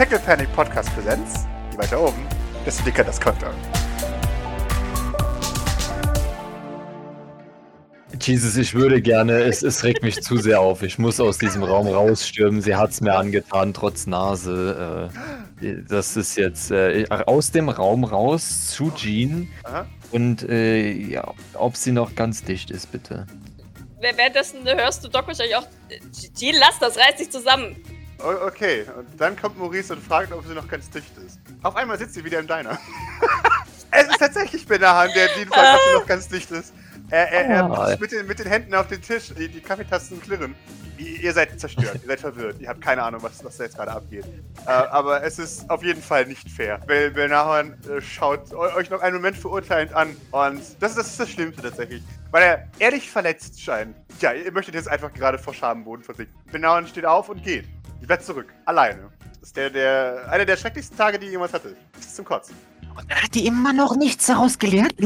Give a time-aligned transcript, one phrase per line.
[0.00, 1.46] Tackle Panic Podcast Präsenz.
[1.72, 2.26] Je weiter oben,
[2.64, 3.44] desto dicker das Konto.
[8.18, 10.82] Jesus, ich würde gerne, es, es regt mich zu sehr auf.
[10.82, 12.62] Ich muss aus diesem Raum rausstürmen.
[12.62, 15.10] Sie hat es mir angetan, trotz Nase.
[15.60, 19.50] Äh, das ist jetzt äh, aus dem Raum raus zu Jean.
[19.64, 19.84] Aha.
[20.12, 23.26] Und äh, ja, ob sie noch ganz dicht ist, bitte.
[24.00, 25.66] Währenddessen hörst du Doc wahrscheinlich auch.
[26.34, 27.76] Jean, lass das, reiß dich zusammen.
[28.22, 31.38] Okay, und dann kommt Maurice und fragt, ob sie noch ganz dicht ist.
[31.62, 32.78] Auf einmal sitzt sie wieder im Diner.
[33.90, 36.72] es ist tatsächlich Benahan, der Jean fragt, ob sie noch ganz dicht ist.
[37.10, 40.20] Er, er, er macht mit den, mit den Händen auf den Tisch, die, die Kaffeetasten
[40.22, 40.54] klirren.
[40.96, 43.74] Ihr, ihr seid zerstört, ihr seid verwirrt, ihr habt keine Ahnung, was, was da jetzt
[43.76, 44.24] gerade abgeht.
[44.66, 46.78] Äh, aber es ist auf jeden Fall nicht fair.
[46.86, 50.16] Weil Benahan äh, schaut eu- euch noch einen Moment verurteilend an.
[50.30, 52.02] Und das, das ist das Schlimmste tatsächlich.
[52.30, 53.96] Weil er ehrlich verletzt scheint.
[54.20, 56.34] Ja, ihr möchtet jetzt einfach gerade vor Schamboden versinken.
[56.52, 57.66] Benahan steht auf und geht.
[58.00, 58.52] Ich werde zurück.
[58.64, 59.10] Alleine.
[59.40, 61.76] Das ist der, der, einer der schrecklichsten Tage, die ich jemals hatte.
[61.94, 62.54] Das ist zum Kotzen.
[62.96, 64.94] Und hat die immer noch nichts daraus gelernt?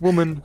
[0.00, 0.42] Woman.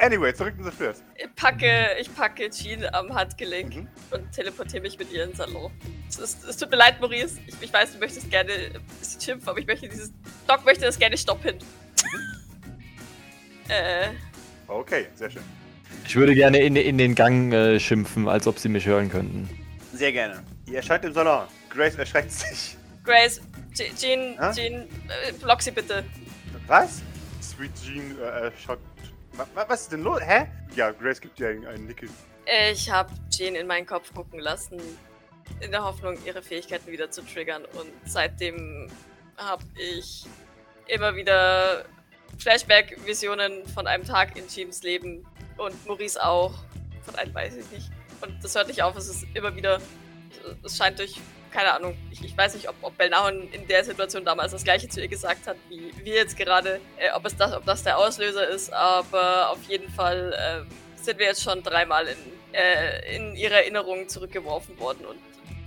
[0.00, 1.02] Anyway, zurück in the First.
[1.16, 3.88] Ich packe, ich packe Jean am Handgelenk Mhm.
[4.10, 5.72] und teleportiere mich mit ihr ins Salon.
[6.08, 7.38] Es, ist, es tut mir leid, Maurice.
[7.46, 10.12] Ich, ich weiß, du möchtest gerne ein bisschen schimpfen, aber ich möchte dieses.
[10.46, 11.56] Doc möchte das gerne stoppen.
[13.68, 14.08] äh,
[14.68, 15.42] Okay, sehr schön.
[16.06, 19.48] Ich würde gerne in, in den Gang äh, schimpfen, als ob sie mich hören könnten.
[19.92, 20.42] Sehr gerne.
[20.66, 21.46] Ihr erscheint im Salon.
[21.68, 22.76] Grace erschreckt sich.
[23.04, 23.40] Grace,
[23.74, 24.52] Je- Jean, Hä?
[24.54, 26.04] Jean, äh, block sie bitte.
[26.66, 27.02] Was?
[27.42, 28.78] Sweet Jean äh, äh, schaut.
[29.32, 30.20] Wa- wa- Was ist denn los?
[30.24, 30.46] Hä?
[30.74, 32.08] Ja, Grace gibt dir einen, einen Nickel.
[32.72, 34.80] Ich habe Jean in meinen Kopf gucken lassen,
[35.60, 37.62] in der Hoffnung, ihre Fähigkeiten wieder zu triggern.
[37.74, 38.88] Und seitdem
[39.36, 40.24] habe ich
[40.88, 41.84] immer wieder
[42.38, 45.24] Flashback-Visionen von einem Tag in Jeans Leben
[45.60, 46.54] und Maurice auch.
[47.02, 47.90] Von einem weiß ich nicht.
[48.20, 49.80] Und das hört nicht auf, es ist immer wieder,
[50.62, 51.18] es scheint durch,
[51.50, 54.88] keine Ahnung, ich, ich weiß nicht, ob, ob Belnahon in der Situation damals das gleiche
[54.88, 57.96] zu ihr gesagt hat, wie wir jetzt gerade, äh, ob, es das, ob das der
[57.96, 60.34] Auslöser ist, aber auf jeden Fall
[60.68, 62.18] äh, sind wir jetzt schon dreimal in,
[62.52, 65.18] äh, in ihre Erinnerungen zurückgeworfen worden und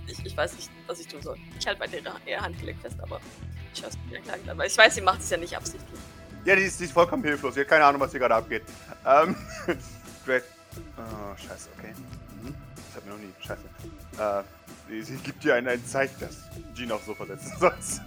[0.06, 1.36] ich, ich weiß nicht, was ich tun soll.
[1.58, 1.88] Ich halte bei
[2.26, 3.20] ihr Handgelenk fest, aber
[3.74, 4.48] ich mir klagen.
[4.48, 6.00] Aber ich weiß, sie macht es ja nicht absichtlich.
[6.44, 7.54] Ja, die ist, die ist vollkommen hilflos.
[7.54, 8.62] Sie hat keine Ahnung, was hier gerade abgeht.
[9.06, 9.34] Ähm.
[10.26, 10.42] Grace.
[10.96, 11.94] Oh, scheiße, okay.
[12.42, 12.54] Mhm.
[12.76, 13.32] Das hat mir noch nie.
[13.40, 13.62] Scheiße.
[14.18, 14.42] Äh.
[14.88, 16.36] Sie, sie gibt dir ein, ein Zeichen, dass
[16.74, 18.02] Jean aufs Sofa setzen sollst.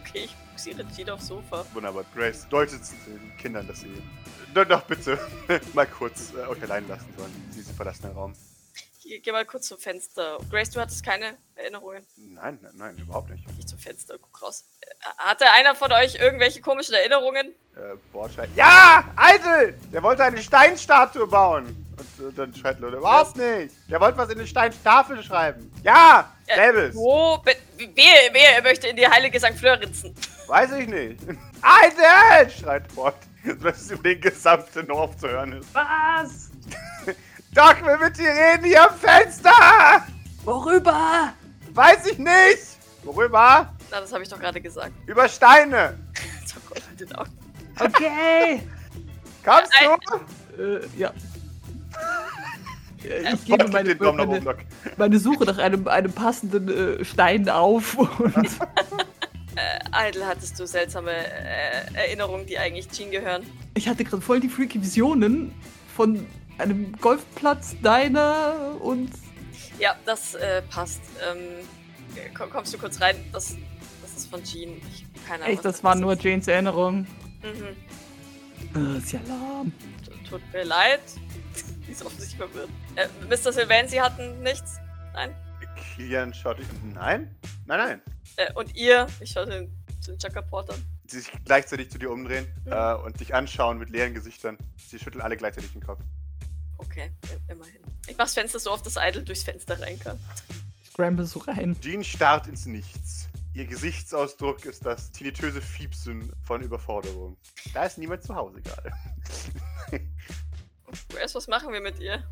[0.00, 1.64] Okay, ich buxiere Jean aufs Sofa.
[1.74, 2.04] Wunderbar.
[2.14, 4.02] Grace deutet den Kindern, dass sie.
[4.54, 5.18] Doch, doch bitte.
[5.74, 7.32] mal kurz äh, euch allein lassen sollen.
[7.50, 8.34] Sie, sie verlassen den Raum.
[9.20, 10.38] Geh, mal kurz zum Fenster.
[10.50, 12.06] Grace, du hattest keine Erinnerungen.
[12.16, 13.44] Nein, nein, überhaupt nicht.
[13.58, 14.64] Geh zum Fenster, guck raus.
[14.80, 14.86] Äh,
[15.18, 17.48] Hatte einer von euch irgendwelche komischen Erinnerungen?
[17.76, 18.50] Äh, Bordstein.
[18.56, 19.04] Ja!
[19.16, 19.78] Eitel!
[19.92, 21.66] Der wollte eine Steinstatue bauen.
[21.98, 23.74] Und äh, dann schreit Leute, überhaupt nicht.
[23.90, 25.70] Der wollte was in eine Steintafel schreiben.
[25.82, 26.32] Ja!
[26.46, 26.94] Äh, Selbes.
[26.94, 27.38] Wo?
[27.44, 27.54] Wer,
[28.32, 29.54] wer er möchte in die heilige St.
[29.54, 30.14] Fleur ritzen?
[30.46, 31.20] Weiß ich nicht.
[31.62, 32.50] Eitel!
[32.50, 33.16] schreit Bord.
[33.60, 35.74] Dass es über den gesamten Dorf zu hören ist.
[35.74, 36.50] Was?
[37.54, 39.50] Doc will mit dir reden hier am Fenster!
[40.44, 41.34] Worüber?
[41.74, 42.78] Weiß ich nicht!
[43.02, 43.74] Worüber?
[43.90, 44.92] Na, das habe ich doch gerade gesagt.
[45.06, 45.98] Über Steine!
[46.90, 47.30] In den Augen.
[47.78, 48.62] Okay.
[49.44, 49.72] Kommst
[50.56, 50.62] du?
[50.62, 51.12] äh, ja.
[53.04, 54.58] Ich gebe meine, meine, Doc.
[54.96, 58.32] meine Suche nach einem, einem passenden äh, Stein auf und
[59.92, 63.44] Idle, hattest du seltsame äh, Erinnerungen, die eigentlich Jean gehören?
[63.74, 65.52] ich hatte gerade voll die freaky Visionen
[65.96, 66.24] von
[66.62, 69.10] einem Golfplatz, deiner und
[69.78, 71.00] Ja, das äh, passt.
[71.30, 71.66] Ähm,
[72.34, 73.16] komm, kommst du kurz rein?
[73.32, 73.56] Das,
[74.02, 74.76] das ist von Jean.
[74.92, 75.54] Ich, keine Ahnung.
[75.56, 76.00] echt, was das war ist.
[76.00, 77.06] nur Janes Erinnerung.
[77.42, 78.94] Mhm.
[78.94, 79.72] Äh, ist ja lahm.
[80.04, 81.00] T- Tut mir leid.
[81.86, 82.70] Die ist offensichtlich verwirrt.
[82.96, 83.52] Äh, Mr.
[83.52, 84.78] Sylvain, Sie hatten nichts?
[85.12, 85.34] Nein?
[85.96, 86.66] Kilian schaut dich.
[86.94, 87.34] Nein?
[87.66, 88.02] Nein, nein.
[88.36, 89.06] Äh, und ihr?
[89.20, 89.70] Ich schaue den,
[90.06, 90.74] den Chaka Porter.
[91.06, 92.72] Sie sich gleichzeitig zu dir umdrehen Mhm.
[92.72, 94.56] äh, und dich anschauen mit leeren Gesichtern.
[94.88, 96.00] Sie schütteln alle gleichzeitig den Kopf.
[96.84, 97.12] Okay,
[97.48, 97.80] immerhin.
[98.06, 100.18] Ich mach's Fenster so auf, dass Idle durchs Fenster rein kann.
[100.92, 101.76] Scramble so rein.
[101.80, 103.28] Jean starrt ins Nichts.
[103.54, 107.36] Ihr Gesichtsausdruck ist das tinnitöse Fiepsen von Überforderung.
[107.74, 108.92] Da ist niemand zu Hause gerade.
[111.08, 112.22] Grace, was machen wir mit ihr?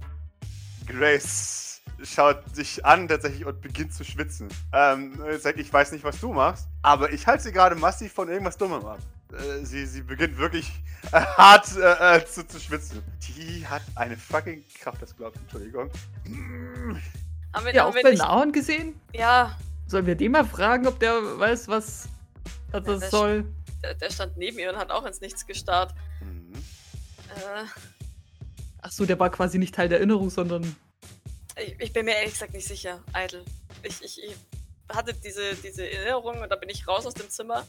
[0.87, 4.49] Grace schaut sich an tatsächlich und beginnt zu schwitzen.
[4.73, 8.29] Ähm, sagt, ich weiß nicht, was du machst, aber ich halte sie gerade massiv von
[8.29, 9.01] irgendwas Dummem ab.
[9.33, 10.71] Äh, sie, sie beginnt wirklich
[11.13, 13.03] äh, hart äh, äh, zu, zu schwitzen.
[13.29, 15.91] Die hat eine fucking Kraft, das glaubt, Entschuldigung.
[17.53, 18.17] Haben wir, Ja, auch Ben.
[18.17, 19.01] Nauen gesehen?
[19.13, 19.57] Ja,
[19.87, 22.09] Sollen wir den mal fragen, ob der weiß, was,
[22.71, 23.45] was Ja, das soll?
[23.83, 25.93] der, der stand neben ihr und hat auch ins Nichts gestarrt.
[26.21, 26.55] Mhm.
[27.35, 27.65] Äh,
[28.83, 30.77] Ach so, der war quasi nicht Teil der Erinnerung, sondern
[31.57, 33.45] ich, ich bin mir ehrlich gesagt nicht sicher, Idle.
[33.83, 34.37] ich, ich, ich
[34.89, 37.67] hatte diese, diese Erinnerung und da bin ich raus aus dem Zimmer.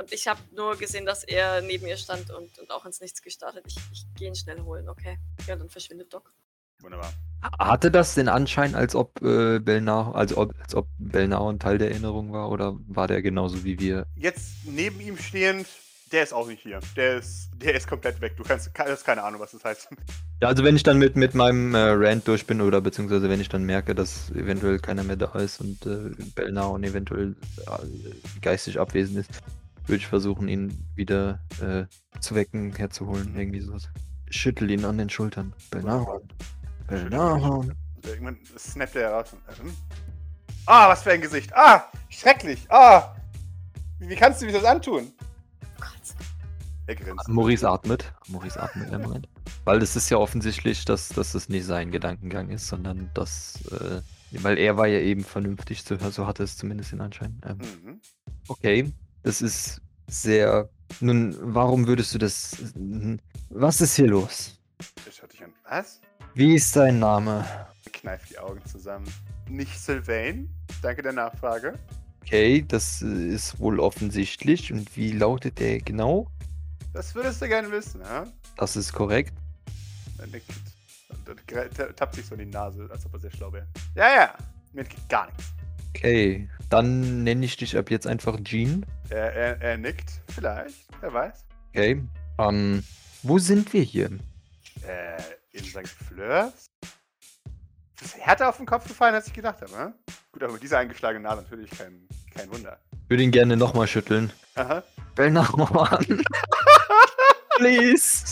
[0.00, 3.20] Und ich habe nur gesehen, dass er neben ihr stand und, und auch ins Nichts
[3.20, 3.64] gestartet.
[3.66, 5.18] Ich, ich gehe ihn schnell holen, okay?
[5.46, 6.32] Ja, dann verschwindet Doc.
[6.80, 7.12] Wunderbar.
[7.58, 11.76] Hatte das den Anschein, als ob äh, Belnar, als ob, als ob Belnar ein Teil
[11.76, 14.06] der Erinnerung war, oder war der genauso wie wir?
[14.16, 15.66] Jetzt neben ihm stehend,
[16.12, 16.80] der ist auch nicht hier.
[16.96, 18.38] Der ist, der ist komplett weg.
[18.38, 19.88] Du kannst, hast keine Ahnung, was das heißt.
[20.40, 23.42] Ja, also wenn ich dann mit, mit meinem äh, Rant durch bin oder beziehungsweise wenn
[23.42, 28.40] ich dann merke, dass eventuell keiner mehr da ist und äh, Belnar und eventuell äh,
[28.40, 29.30] geistig abwesend ist,
[29.86, 31.84] würde ich versuchen, ihn wieder äh,
[32.20, 33.88] zu wecken, herzuholen, irgendwie sowas.
[34.30, 35.52] Schüttel ihn an den Schultern.
[35.70, 36.20] Belnar.
[36.86, 37.58] Belnar.
[37.58, 37.74] Und
[38.06, 39.32] irgendwann snappt er heraus.
[39.32, 39.74] und, äh, hm?
[40.66, 41.50] Ah, was für ein Gesicht.
[41.54, 42.66] Ah, schrecklich.
[42.70, 43.14] Ah,
[43.98, 45.10] wie, wie kannst du mir das antun?
[45.62, 45.90] Oh Gott.
[46.86, 47.28] Er grinst.
[47.28, 48.12] Maurice atmet.
[48.28, 49.28] Maurice atmet im Moment.
[49.64, 53.60] Weil es ist ja offensichtlich, dass, dass es nicht sein Gedankengang ist, sondern dass.
[53.72, 54.00] Äh,
[54.42, 57.40] weil er war ja eben vernünftig, so, so hatte es zumindest den Anschein.
[57.44, 58.00] Ähm, Mhm.
[58.46, 58.92] okay,
[59.22, 60.68] das ist sehr.
[61.00, 62.56] Nun, warum würdest du das.
[63.50, 64.58] Was ist hier los?
[65.06, 65.52] Er schaut dich an.
[65.68, 66.00] Was?
[66.34, 67.44] Wie ist dein Name?
[67.84, 69.06] Er kneift die Augen zusammen.
[69.48, 70.48] Nicht Sylvain?
[70.82, 71.78] Danke der Nachfrage.
[72.22, 74.72] Okay, das ist wohl offensichtlich.
[74.72, 76.28] Und wie lautet der genau?
[76.92, 78.26] Das würdest du gerne wissen, ja?
[78.56, 79.34] Das ist korrekt.
[80.18, 80.50] Er nickt.
[81.08, 83.66] Und tappt sich so in die Nase, als ob er sehr schlau wäre.
[83.94, 84.34] Ja, ja.
[84.72, 85.52] Mir geht gar nichts.
[85.90, 88.86] Okay, dann nenne ich dich ab jetzt einfach Jean.
[89.10, 90.22] Er, er, er nickt.
[90.28, 90.86] Vielleicht.
[91.00, 91.44] Wer weiß.
[91.70, 92.02] Okay.
[92.38, 92.82] Ähm,
[93.22, 94.10] wo sind wir hier?
[94.86, 95.20] Äh,
[95.52, 95.88] in St.
[95.88, 96.70] Fleurs?
[97.98, 99.94] Das ist härter auf den Kopf gefallen, als ich gedacht habe, ne?
[100.32, 102.78] Gut, aber mit dieser eingeschlagenen Nase natürlich kein, kein Wunder.
[103.04, 104.32] Ich würde ihn gerne nochmal schütteln.
[104.54, 104.82] Aha.
[105.14, 105.98] Belnauer
[107.56, 108.24] Please.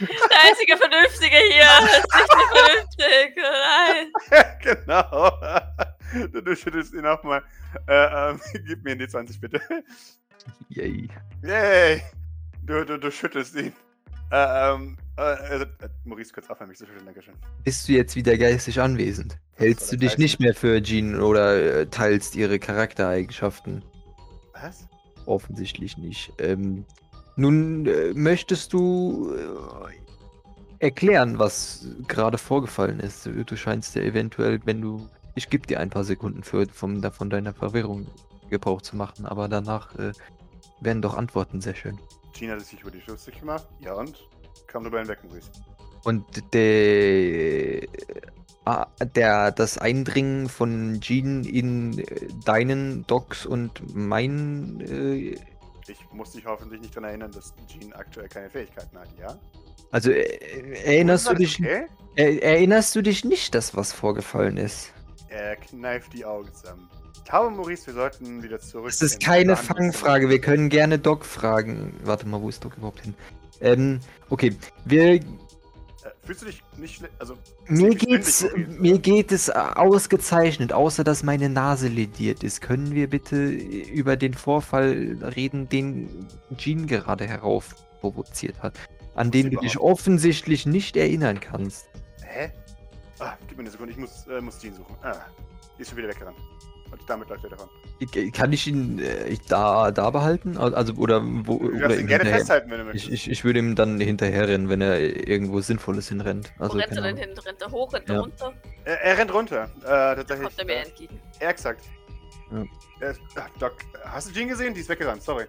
[0.00, 3.36] Der einzige Vernünftige hier ist nicht vernünftig.
[3.36, 4.52] Nein.
[4.62, 5.32] genau.
[6.42, 7.42] Du, schüttelst ihn nochmal.
[7.86, 9.60] Äh, ähm, gib mir den D20 bitte.
[10.70, 11.08] Yay.
[11.42, 12.02] Yay!
[12.62, 13.72] Du, du, du schüttelst ihn.
[14.32, 15.66] Äh, ähm, äh, äh,
[16.04, 17.34] Maurice, kurz aufhören, mich zu schütteln, Dankeschön.
[17.64, 19.38] Bist du jetzt wieder geistig anwesend?
[19.54, 23.84] Hältst du dich nicht mehr für Jean oder äh, teilst ihre Charaktereigenschaften?
[24.54, 24.88] Was?
[25.26, 26.32] Offensichtlich nicht.
[26.38, 26.86] Ähm,
[27.40, 33.26] nun äh, möchtest du äh, erklären, was gerade vorgefallen ist.
[33.26, 35.08] Du scheinst ja eventuell, wenn du.
[35.34, 38.06] Ich gebe dir ein paar Sekunden für, vom, von deiner Verwirrung
[38.50, 40.12] Gebrauch zu machen, aber danach äh,
[40.80, 41.98] werden doch Antworten sehr schön.
[42.32, 43.66] Gina hat sich über die lustig gemacht.
[43.80, 44.28] Ja und?
[44.66, 45.50] Kam drüber hinweg, Maurice.
[46.04, 47.86] Und der,
[48.64, 52.04] ah, der, das Eindringen von Jean in äh,
[52.44, 55.36] deinen Docs und meinen, äh,
[55.90, 59.38] Ich muss dich hoffentlich nicht daran erinnern, dass Jean aktuell keine Fähigkeiten hat, ja?
[59.90, 60.22] also äh,
[60.84, 61.86] erinnerst du dich, Okay?
[62.16, 64.92] äh, erinnerst du dich nicht, dass was vorgefallen ist?
[65.28, 66.88] Er kneift die Augen zusammen.
[67.16, 68.86] Ich glaube, Maurice, wir sollten wieder zurück.
[68.86, 70.28] Das ist in keine Fangfrage.
[70.28, 71.94] Wir können gerne Doc fragen.
[72.02, 73.14] Warte mal, wo ist Doc überhaupt hin?
[73.60, 74.00] Ähm,
[74.30, 74.56] okay.
[74.84, 75.20] Wir,
[76.24, 77.12] fühlst du dich nicht schlecht?
[77.18, 77.36] Also,
[77.66, 78.46] mir geht's,
[78.78, 82.60] mir geht es ausgezeichnet, außer dass meine Nase lediert ist.
[82.60, 86.26] Können wir bitte über den Vorfall reden, den
[86.56, 88.78] Jean gerade heraufprovoziert hat,
[89.14, 91.88] an den du dich offensichtlich nicht erinnern kannst?
[92.24, 92.50] Hä?
[93.18, 94.96] Ah, gib mir eine Sekunde, ich muss, äh, muss Jean suchen.
[95.02, 95.16] Ah,
[95.76, 96.38] die ist schon wieder weggerannt.
[96.92, 97.68] Und damit läuft er davon.
[98.32, 100.56] Kann ich ihn äh, da, da behalten?
[100.56, 103.06] Also, oder wo, Du oder darfst ihn gerne hinterher- festhalten, wenn du möchtest.
[103.08, 106.52] Ich, ich, ich würde ihm dann hinterherrennen, wenn er irgendwo Sinnvolles hinrennt.
[106.58, 107.30] Also, Wo rennt er denn hin?
[107.38, 108.20] Rennt er hoch, rennt er Ja.
[108.22, 108.52] runter?
[108.84, 109.70] Er, er rennt runter.
[109.82, 110.46] Äh, tatsächlich.
[110.48, 111.20] kommt er mir entgegen.
[111.40, 111.84] Ja, exakt.
[112.50, 112.64] Ja.
[113.00, 114.74] Er ist, ach, Doc, hast du Jean gesehen?
[114.74, 115.44] Die ist weggerannt, sorry.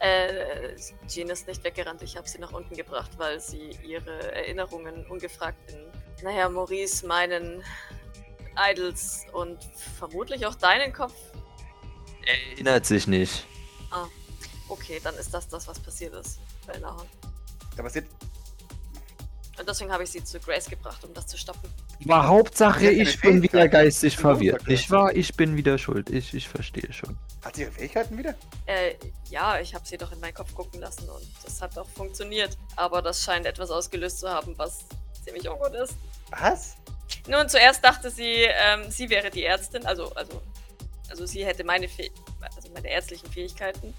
[0.00, 0.76] Äh,
[1.08, 2.02] Jean ist nicht weggerannt.
[2.02, 5.78] Ich habe sie nach unten gebracht, weil sie ihre Erinnerungen ungefragt in,
[6.22, 7.62] naja, Maurice, meinen
[8.58, 9.58] Idols und
[9.98, 11.14] vermutlich auch deinen Kopf.
[12.56, 13.46] Erinnert sich nicht.
[14.68, 16.40] Okay, dann ist das das, was passiert ist.
[16.66, 17.06] Bei Nahon.
[17.76, 18.06] Da passiert.
[19.58, 21.70] Und deswegen habe ich sie zu Grace gebracht, um das zu stoppen.
[22.04, 24.66] Aber Hauptsache, ich bin wieder geistig verwirrt.
[24.66, 25.14] Nicht wahr?
[25.14, 26.10] Ich bin wieder schuld.
[26.10, 27.16] Ich, ich verstehe schon.
[27.44, 28.34] Hat sie ihre Fähigkeiten wieder?
[28.66, 28.94] Äh,
[29.30, 32.58] ja, ich habe sie doch in meinen Kopf gucken lassen und das hat auch funktioniert.
[32.74, 34.86] Aber das scheint etwas ausgelöst zu haben, was
[35.24, 35.94] ziemlich ungut ist.
[36.30, 36.76] Was?
[37.26, 40.42] Nun, zuerst dachte sie, ähm, sie wäre die Ärztin, also, also,
[41.08, 42.10] also sie hätte meine, Fäh
[42.54, 43.94] also meine ärztlichen Fähigkeiten.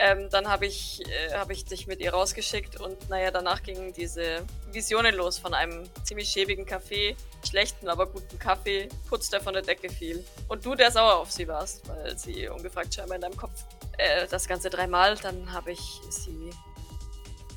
[0.00, 3.92] Ähm, dann habe ich, äh, hab ich dich mit ihr rausgeschickt und naja, danach gingen
[3.92, 7.16] diese Visionen los von einem ziemlich schäbigen Kaffee,
[7.48, 10.24] schlechten, aber guten Kaffee, Putz, der von der Decke fiel.
[10.46, 13.64] Und du, der sauer auf sie warst, weil sie ungefragt scheinbar in deinem Kopf.
[13.96, 16.50] Äh, das Ganze dreimal, dann habe ich sie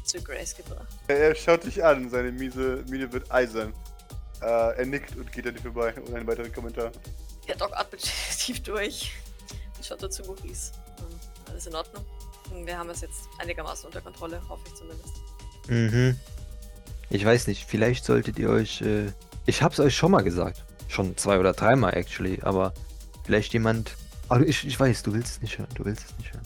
[0.03, 0.87] zu Grace gebracht.
[1.07, 3.71] Er schaut dich an, seine miese Miene wird eisern.
[4.41, 6.91] Äh, er nickt und geht an dir vorbei, ohne einen weiteren Kommentar.
[7.47, 8.01] Der Doc atmet
[8.39, 9.11] tief durch
[9.77, 10.71] und schaut dazu Maurice.
[10.97, 11.19] Hm,
[11.49, 12.05] Alles in Ordnung.
[12.49, 15.13] Hm, Wir haben es jetzt einigermaßen unter Kontrolle, hoffe ich zumindest.
[15.67, 16.19] Mhm.
[17.09, 18.81] Ich weiß nicht, vielleicht solltet ihr euch.
[18.81, 19.11] Äh,
[19.45, 20.63] ich hab's euch schon mal gesagt.
[20.87, 22.39] Schon zwei oder dreimal, actually.
[22.41, 22.73] Aber
[23.23, 23.95] vielleicht jemand.
[24.29, 25.69] Aber ich, ich weiß, du willst es nicht hören.
[25.75, 26.45] Du willst es nicht hören.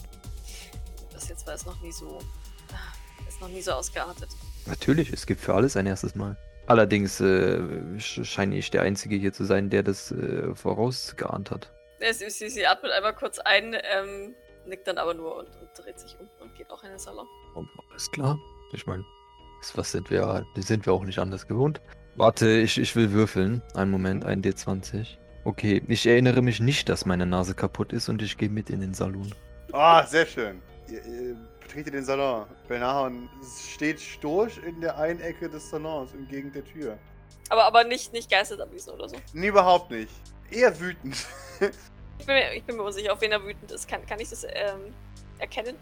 [1.14, 2.18] Bis jetzt war es noch nie so.
[3.28, 4.28] Ist noch nie so ausgeartet.
[4.66, 6.36] Natürlich, es gibt für alles ein erstes Mal.
[6.66, 7.58] Allerdings äh,
[7.98, 11.72] sch- scheine ich der Einzige hier zu sein, der das äh, vorausgeahnt hat.
[12.00, 14.34] Ja, sie, sie, sie atmet einmal kurz ein, ähm,
[14.66, 17.26] nickt dann aber nur und, und dreht sich um und geht auch in den Salon.
[17.54, 18.38] Oh, Alles klar.
[18.72, 19.04] Ich meine,
[19.74, 20.44] was sind wir?
[20.56, 21.80] Sind wir auch nicht anders gewohnt.
[22.16, 23.62] Warte, ich, ich will würfeln.
[23.74, 25.06] Einen Moment, ein D20.
[25.44, 28.80] Okay, ich erinnere mich nicht, dass meine Nase kaputt ist und ich gehe mit in
[28.80, 29.32] den Salon.
[29.72, 30.60] Ah, sehr schön.
[30.90, 32.46] Ihr, ihr betretet den Salon.
[32.68, 33.28] Belnahon
[33.72, 36.98] steht stoisch in der einen Ecke des Salons, entgegen der Tür.
[37.48, 39.16] Aber, aber nicht, nicht Geisterabwiesen oder so.
[39.32, 40.10] Nee, überhaupt nicht.
[40.50, 41.16] Eher wütend.
[42.18, 43.86] Ich bin, mir, ich bin mir unsicher, auf wen er wütend ist.
[43.86, 44.94] Kann, kann ich das ähm,
[45.38, 45.76] erkennen?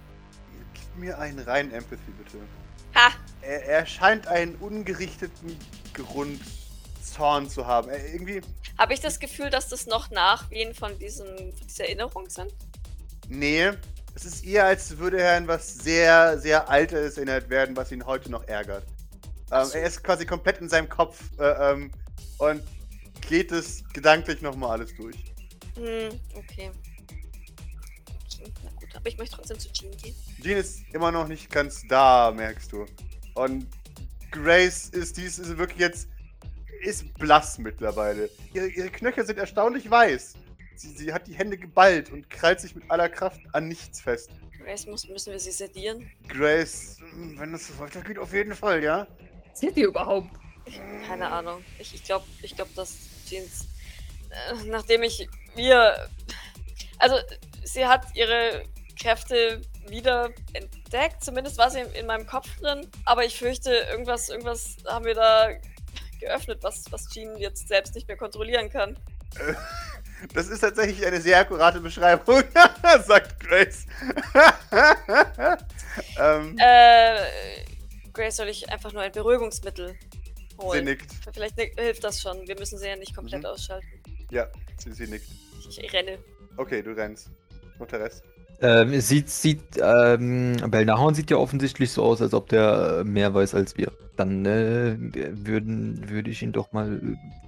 [0.75, 2.39] Gib mir einen reinen Empathy, bitte.
[2.97, 3.13] Ha!
[3.41, 5.57] Er, er scheint einen ungerichteten
[5.93, 6.41] Grund
[7.01, 7.89] Zorn zu haben.
[7.89, 8.41] Er, irgendwie.
[8.77, 12.53] Habe ich das Gefühl, dass das noch Nachwehen von, diesem, von dieser Erinnerung sind?
[13.29, 13.71] Nee.
[14.15, 18.07] Es ist eher, als würde er an was sehr, sehr Altes erinnert werden, was ihn
[18.07, 18.87] heute noch ärgert.
[19.51, 19.79] Ähm, so.
[19.79, 21.91] er ist quasi komplett in seinem Kopf äh, ähm,
[22.39, 22.63] und
[23.29, 25.17] geht es gedanklich nochmal alles durch.
[25.77, 26.71] Hm, okay.
[26.71, 28.53] okay.
[28.63, 30.15] Na gut, aber ich möchte trotzdem zu Jean gehen.
[30.41, 32.87] Jean ist immer noch nicht ganz da, merkst du.
[33.35, 33.67] Und
[34.31, 36.09] Grace ist dies ist wirklich jetzt
[36.83, 38.29] ist blass mittlerweile.
[38.53, 40.35] Ihre, ihre Knöchel sind erstaunlich weiß.
[40.77, 44.31] Sie, sie hat die Hände geballt und krallt sich mit aller Kraft an nichts fest.
[44.65, 46.11] Grace, muss, müssen wir sie sedieren?
[46.29, 49.07] Grace, hm, wenn das so weitergeht, auf jeden Fall, ja?
[49.53, 50.31] Seht ihr überhaupt?
[51.07, 51.63] Keine Ahnung.
[51.79, 53.67] Ich, ich glaube, ich glaub, dass Jeans,
[54.31, 56.09] äh, nachdem ich wir,
[56.99, 57.17] also
[57.63, 58.65] sie hat ihre
[59.01, 61.23] Kräfte wieder entdeckt.
[61.23, 62.89] Zumindest war sie in, in meinem Kopf drin.
[63.05, 65.51] Aber ich fürchte, irgendwas, irgendwas haben wir da
[66.21, 68.97] geöffnet, was, was Jean jetzt selbst nicht mehr kontrollieren kann.
[70.33, 72.43] Das ist tatsächlich eine sehr akkurate Beschreibung,
[73.07, 73.87] sagt Grace.
[76.19, 77.17] ähm, Äh,
[78.13, 79.95] Grace, soll ich einfach nur ein Beruhigungsmittel
[80.51, 80.85] sie holen?
[80.85, 81.11] nickt.
[81.33, 82.47] Vielleicht hilft das schon.
[82.47, 83.47] Wir müssen sie ja nicht komplett Mhm.
[83.47, 83.87] ausschalten.
[84.31, 84.47] Ja,
[84.79, 85.27] sie, sie nickt.
[85.69, 86.19] Ich, ich renne.
[86.57, 87.31] Okay, du rennst.
[87.79, 88.23] Und der Rest?
[88.61, 93.05] Ähm, es sieht, sieht, ähm, Belnahorn sieht ja offensichtlich so aus, als ob der äh,
[93.05, 93.93] mehr weiß als wir.
[94.17, 94.97] Dann äh,
[95.45, 97.01] würden, würde ich ihn doch mal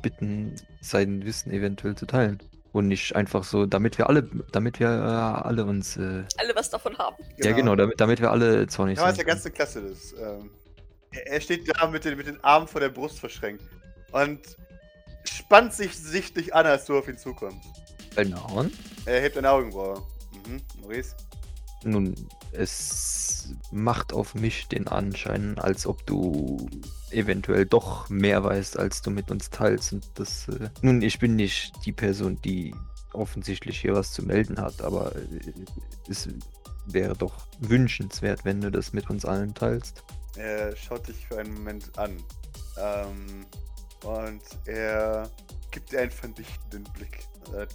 [0.02, 2.42] bitten, sein Wissen eventuell zu teilen.
[2.72, 6.68] Und nicht einfach so, damit wir alle, damit wir äh, alle uns, äh, Alle was
[6.68, 7.16] davon haben.
[7.38, 9.12] ja genau, damit, damit wir alle zornig Ja, sind.
[9.12, 10.12] ist ja ganze Klasse das.
[10.12, 10.50] Ähm,
[11.12, 13.64] er, er steht da mit den, mit den Armen vor der Brust verschränkt
[14.12, 14.40] und
[15.24, 17.66] spannt sich sichtlich an, als du auf ihn zukommst.
[18.14, 18.70] Belnahorn?
[19.06, 20.02] Er hebt eine Augenbraue.
[20.46, 21.14] Mhm, Maurice.
[21.86, 22.14] Nun,
[22.52, 26.68] es macht auf mich den Anschein, als ob du
[27.10, 29.92] eventuell doch mehr weißt, als du mit uns teilst.
[29.92, 32.74] Und das, äh, nun, ich bin nicht die Person, die
[33.12, 35.52] offensichtlich hier was zu melden hat, aber äh,
[36.08, 36.28] es
[36.86, 40.04] wäre doch wünschenswert, wenn du das mit uns allen teilst.
[40.36, 42.16] Er schaut dich für einen Moment an.
[42.78, 43.46] Ähm,
[44.04, 45.30] und er
[45.70, 47.26] gibt dir einen vernichtenden Blick.
[47.54, 47.66] Äh,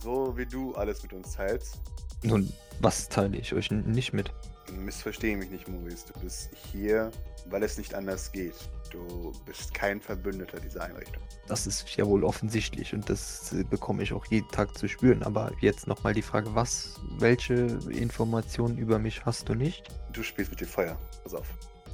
[0.00, 1.78] so wie du alles mit uns teilst.
[2.22, 4.32] Nun, was teile ich euch nicht mit?
[4.72, 6.06] Missverstehe mich nicht, Maurice.
[6.12, 7.10] Du bist hier,
[7.46, 8.54] weil es nicht anders geht.
[8.90, 11.22] Du bist kein Verbündeter dieser Einrichtung.
[11.46, 15.22] Das ist ja wohl offensichtlich und das äh, bekomme ich auch jeden Tag zu spüren.
[15.22, 17.54] Aber jetzt nochmal die Frage, was, welche
[17.90, 19.88] Informationen über mich hast du nicht?
[20.12, 20.98] Du spielst mit dem Feuer.
[21.22, 21.46] Pass auf.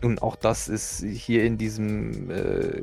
[0.03, 2.79] Nun, auch das ist hier in diesem, äh,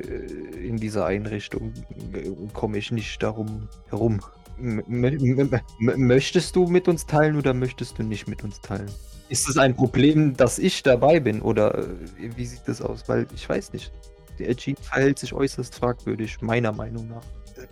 [0.55, 1.73] in dieser Einrichtung
[2.13, 4.21] äh, komme ich nicht darum herum.
[4.61, 8.91] Möchtest du mit uns teilen oder möchtest du nicht mit uns teilen?
[9.29, 11.85] Ist es ein Problem, dass ich dabei bin oder äh,
[12.17, 13.07] wie sieht das aus?
[13.07, 13.91] Weil ich weiß nicht.
[14.39, 17.23] Der Jean verhält sich äußerst fragwürdig, meiner Meinung nach.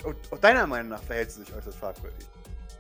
[0.06, 2.28] Und, und deiner Meinung nach verhält sie sich äußerst fragwürdig.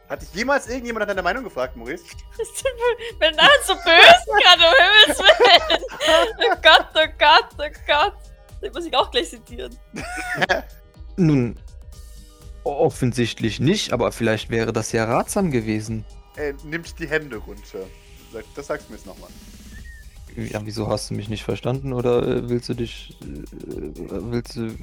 [0.09, 2.03] Hat dich jemals irgendjemand nach deiner Meinung gefragt, Maurice?
[3.19, 4.75] bin da so böse gerade, um
[5.05, 5.83] Himmels Willen.
[6.39, 8.13] Oh Gott, oh Gott, oh Gott.
[8.61, 9.77] Den muss ich auch gleich zitieren.
[11.15, 11.59] Nun,
[12.63, 16.05] offensichtlich nicht, aber vielleicht wäre das ja ratsam gewesen.
[16.35, 17.85] Er nimmt die Hände runter.
[18.55, 19.29] Das sagst du mir jetzt nochmal.
[20.35, 24.75] Ja, wieso hast du mich nicht verstanden oder äh, willst du dich, äh, willst du,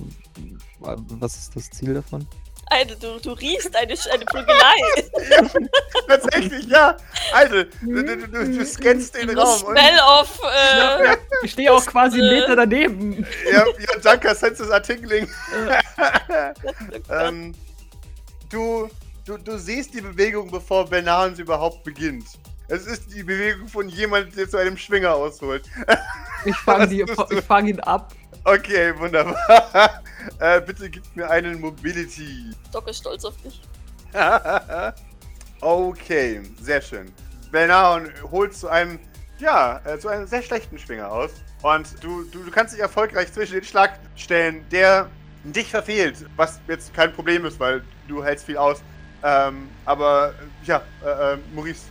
[0.80, 2.26] was ist das Ziel davon?
[2.68, 5.68] Alter, du, du riechst eine, eine Prügelei.
[6.08, 6.96] Tatsächlich, ja.
[7.32, 9.62] Also, du, du, du, du scannst den The Raum.
[9.62, 10.40] Und, smell of.
[10.42, 13.24] Äh, Ich stehe auch quasi einen Meter daneben.
[13.52, 15.28] ja, ja, danke, tingling.
[15.68, 16.52] äh,
[17.28, 17.54] ähm,
[18.50, 18.88] du,
[19.24, 22.26] du, du siehst die Bewegung, bevor Benahans überhaupt beginnt.
[22.68, 25.68] Es ist die Bewegung von jemandem, der zu einem Schwinger ausholt.
[26.44, 27.06] Ich fange
[27.42, 28.12] fang ihn ab.
[28.44, 30.02] Okay, wunderbar.
[30.40, 32.50] äh, bitte gib mir einen Mobility.
[32.72, 33.60] Doc ist stolz auf dich.
[35.60, 37.12] okay, sehr schön.
[37.50, 38.98] Belnahon holt zu einem,
[39.38, 41.30] ja, äh, zu einem sehr schlechten Schwinger aus.
[41.62, 45.08] Und du, du, du kannst dich erfolgreich zwischen den Schlag stellen, der
[45.52, 46.16] dich verfehlt.
[46.36, 48.82] Was jetzt kein Problem ist, weil du hältst viel aus.
[49.22, 50.34] Ähm, aber,
[50.64, 51.82] ja, äh, äh, Maurice.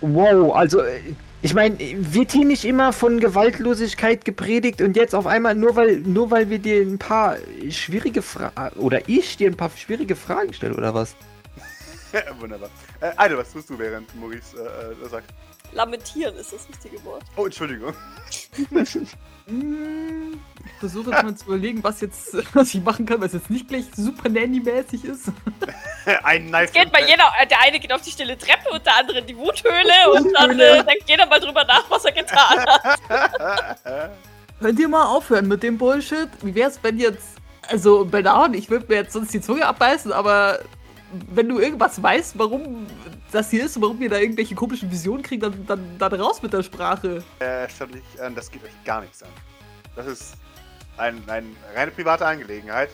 [0.00, 1.00] Wow, also äh,
[1.40, 5.98] ich meine, wird hier nicht immer von Gewaltlosigkeit gepredigt und jetzt auf einmal nur weil
[5.98, 7.36] nur weil wir dir ein paar
[7.70, 11.14] schwierige Fragen oder ich dir ein paar schwierige Fragen stelle oder was?
[12.40, 12.70] Wunderbar.
[13.00, 15.32] Äh, Alter, was tust du, während Maurice äh, äh, sagt?
[15.72, 17.22] Lamentieren ist das richtige Wort.
[17.36, 17.94] Oh, Entschuldigung.
[18.56, 18.66] Ich
[20.80, 23.84] versuche jetzt mal zu überlegen, was jetzt, was ich machen kann, was jetzt nicht gleich
[23.96, 25.32] super Nanny-mäßig ist.
[26.24, 26.72] Ein Knife.
[26.72, 29.26] Geht bei jeder, äh, der eine geht auf die stille Treppe und der andere in
[29.26, 34.10] die Wuthöhle und dann äh, denkt jeder mal drüber nach, was er getan hat.
[34.60, 36.28] Könnt ihr mal aufhören mit dem Bullshit?
[36.42, 37.38] Wie wär's, wenn jetzt.
[37.70, 40.60] Also, Bernard, ich würde mir jetzt sonst die Zunge abbeißen, aber
[41.34, 42.86] wenn du irgendwas weißt, warum
[43.32, 46.42] das hier ist und warum wir da irgendwelche komischen Visionen kriegen, dann, dann, dann raus
[46.42, 47.22] mit der Sprache.
[47.38, 49.28] Äh, stattlich, äh, das geht euch gar nichts an.
[49.96, 50.34] Das ist
[50.96, 52.90] ein, eine reine private Angelegenheit,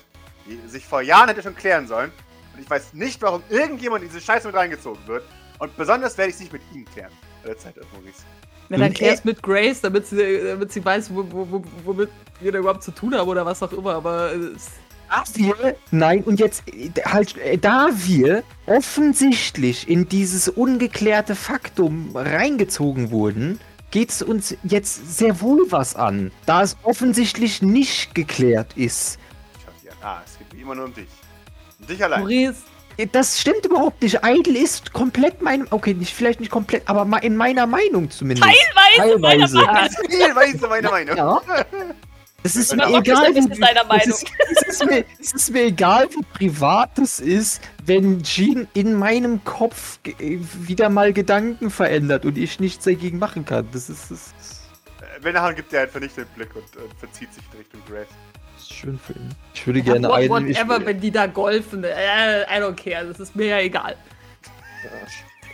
[0.46, 2.10] die sich vor Jahren hätte schon klären sollen.
[2.54, 5.24] Und ich weiß nicht, warum irgendjemand in diese Scheiße mit reingezogen wird.
[5.58, 7.10] Und besonders werde ich es nicht mit ihm klären.
[7.42, 8.22] Bei der Zeit, Maurice.
[8.68, 12.10] Na, dann Und klär's mit Grace, damit sie, damit sie weiß, wo, wo, wo, womit
[12.40, 14.32] wir da überhaupt zu tun haben oder was auch immer, aber.
[14.32, 14.70] äh, es-
[15.08, 22.10] Da wir, nein, und jetzt äh, halt, äh, da wir offensichtlich in dieses ungeklärte Faktum
[22.14, 28.76] reingezogen wurden, geht es uns jetzt sehr wohl was an, da es offensichtlich nicht geklärt
[28.76, 29.18] ist.
[30.02, 31.06] Ah, es geht wie immer nur um dich.
[31.80, 32.20] Um dich allein.
[32.20, 32.56] Maurice,
[32.96, 34.20] Äh, Das stimmt überhaupt nicht.
[34.24, 38.46] Idle ist komplett mein, okay, nicht vielleicht nicht komplett, aber in meiner Meinung zumindest.
[38.48, 39.56] Teilweise meiner Teilweise.
[39.56, 39.90] Meinung.
[40.20, 41.16] Teilweise meine Meinung.
[41.16, 41.40] Ja.
[42.46, 46.22] Es ist mir egal, deiner es ist, es, ist mir, es ist mir egal, wie
[46.34, 52.60] privat es ist, wenn Jean in meinem Kopf äh, wieder mal Gedanken verändert und ich
[52.60, 53.66] nichts dagegen machen kann.
[53.72, 54.60] Das ist, das ist,
[55.00, 58.08] Äh, Benahan gibt dir einen vernichtenden Blick und, und verzieht sich in Richtung Grace.
[58.54, 59.34] das ist schön für ihn.
[59.54, 60.30] Ich würde gerne what, einen.
[60.30, 63.96] Whatever, wenn die da golfen, äh, I don't care, das ist mir ja egal.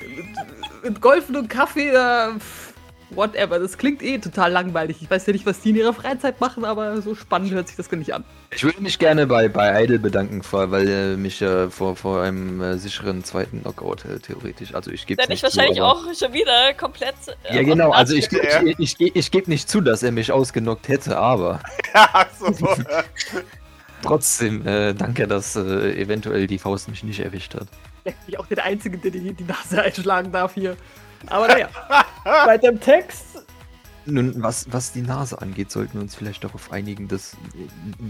[0.00, 2.69] Mit, mit Golfen und Kaffee, äh, pff,
[3.10, 4.98] whatever, das klingt eh total langweilig.
[5.00, 7.76] Ich weiß ja nicht, was die in ihrer Freizeit machen, aber so spannend hört sich
[7.76, 8.24] das gar nicht an.
[8.50, 12.22] ich würde mich gerne bei, bei Idle bedanken, vor, weil er mich äh, vor, vor
[12.22, 14.74] einem äh, sicheren zweiten Knockout äh, theoretisch.
[14.74, 17.14] Also ich gebe Der dich wahrscheinlich auch schon wieder komplett.
[17.44, 18.62] äh, Ja, genau, also ich, Ja.
[18.62, 21.60] ich, ich, ich, ich gebe nicht zu, dass er mich ausgenockt hätte, aber
[21.94, 22.46] Ach so.
[24.02, 25.60] trotzdem äh, danke, dass äh,
[26.00, 27.66] eventuell die Faust mich nicht erwischt hat.
[28.04, 30.76] Ja, bin ich auch der Einzige, der die, die Nase einschlagen darf hier.
[31.26, 31.68] Aber naja,
[32.24, 33.44] bei dem Text.
[34.06, 37.36] Nun, was, was die Nase angeht, sollten wir uns vielleicht darauf einigen, dass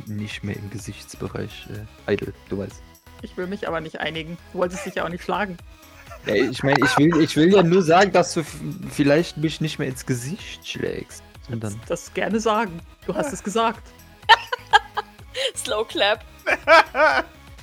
[0.07, 1.68] nicht mehr im Gesichtsbereich
[2.07, 2.81] äh, Idle, du weißt.
[3.23, 4.38] Ich will mich aber nicht einigen.
[4.53, 5.59] Du wolltest dich ja auch nicht schlagen.
[6.27, 8.44] Ja, ich meine, ich will, ich will ja nur sagen, dass du
[8.90, 12.81] vielleicht mich nicht mehr ins Gesicht schlägst, sondern Das gerne sagen.
[13.07, 13.83] Du hast es gesagt.
[15.57, 16.25] Slow Clap.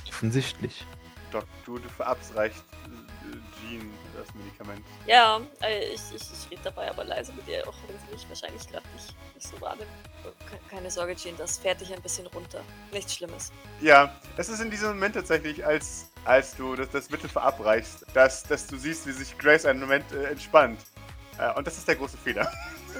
[0.08, 0.84] offensichtlich.
[1.30, 3.90] Doc, du, verabreichst äh, Jean
[4.28, 4.84] das Medikament.
[5.06, 8.28] Ja, äh, ich, ich, ich rede dabei aber leise mit ihr, auch wenn sie mich
[8.28, 9.88] wahrscheinlich gerade nicht, nicht so wahrnimmt.
[10.22, 12.60] Ke- Keine Sorge, Jean, das fährt dich ein bisschen runter.
[12.92, 13.50] Nichts Schlimmes.
[13.80, 18.42] Ja, es ist in diesem Moment tatsächlich, als, als du das, das Mittel verabreichst, dass,
[18.44, 20.80] dass du siehst, wie sich Grace einen Moment äh, entspannt.
[21.38, 22.50] Äh, und das ist der große Fehler.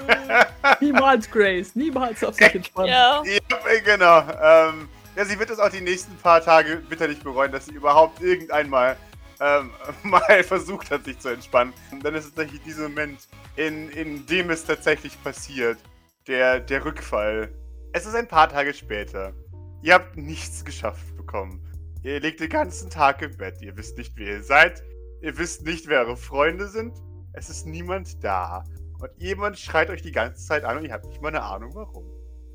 [0.80, 1.74] Niemals, Grace.
[1.74, 2.90] Niemals auf sich entspannen.
[2.90, 4.20] ja, Ja, äh, genau.
[4.40, 8.20] Ähm, ja, sie wird es auch die nächsten paar Tage bitterlich bereuen, dass sie überhaupt
[8.22, 8.96] irgendeinmal
[9.40, 9.70] ähm,
[10.02, 11.72] mal versucht hat, sich zu entspannen.
[11.92, 15.78] Und dann ist es tatsächlich dieser Moment, in, in dem es tatsächlich passiert.
[16.26, 17.50] Der, der Rückfall.
[17.94, 19.32] Es ist ein paar Tage später.
[19.80, 21.64] Ihr habt nichts geschafft bekommen.
[22.02, 23.62] Ihr liegt den ganzen Tag im Bett.
[23.62, 24.82] Ihr wisst nicht, wer ihr seid.
[25.22, 26.92] Ihr wisst nicht, wer eure Freunde sind.
[27.32, 28.62] Es ist niemand da.
[29.00, 31.74] Und jemand schreit euch die ganze Zeit an und ihr habt nicht mal eine Ahnung
[31.74, 32.04] warum.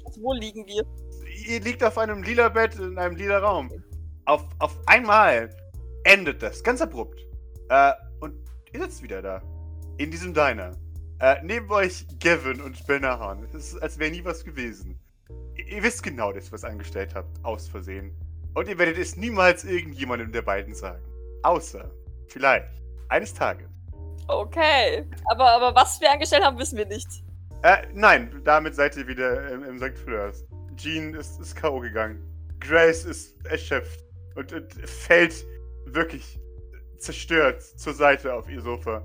[0.05, 0.83] also wo liegen wir?
[1.47, 3.71] Ihr liegt auf einem lila Bett in einem lila Raum.
[4.25, 5.49] Auf, auf einmal
[6.03, 7.19] endet das, ganz abrupt.
[7.69, 8.35] Äh, und
[8.71, 9.41] ihr sitzt wieder da.
[9.97, 10.71] In diesem Diner.
[11.19, 13.43] Äh, neben euch Gavin und Benahan.
[13.45, 14.99] Es ist, als wäre nie was gewesen.
[15.55, 17.43] Ihr, ihr wisst genau, dass ihr was angestellt habt.
[17.43, 18.11] Aus Versehen.
[18.53, 21.03] Und ihr werdet es niemals irgendjemandem der beiden sagen.
[21.43, 21.89] Außer,
[22.27, 23.69] vielleicht, eines Tages.
[24.27, 25.05] Okay.
[25.25, 27.07] Aber, aber was wir angestellt haben, wissen wir nicht.
[27.63, 29.97] Äh, nein, damit seid ihr wieder im, im St.
[29.97, 30.45] Fleurs.
[30.75, 31.79] Jean ist, ist K.O.
[31.79, 32.21] gegangen.
[32.59, 34.03] Grace ist erschöpft
[34.35, 35.45] und, und fällt
[35.85, 36.39] wirklich
[36.97, 39.03] zerstört zur Seite auf ihr Sofa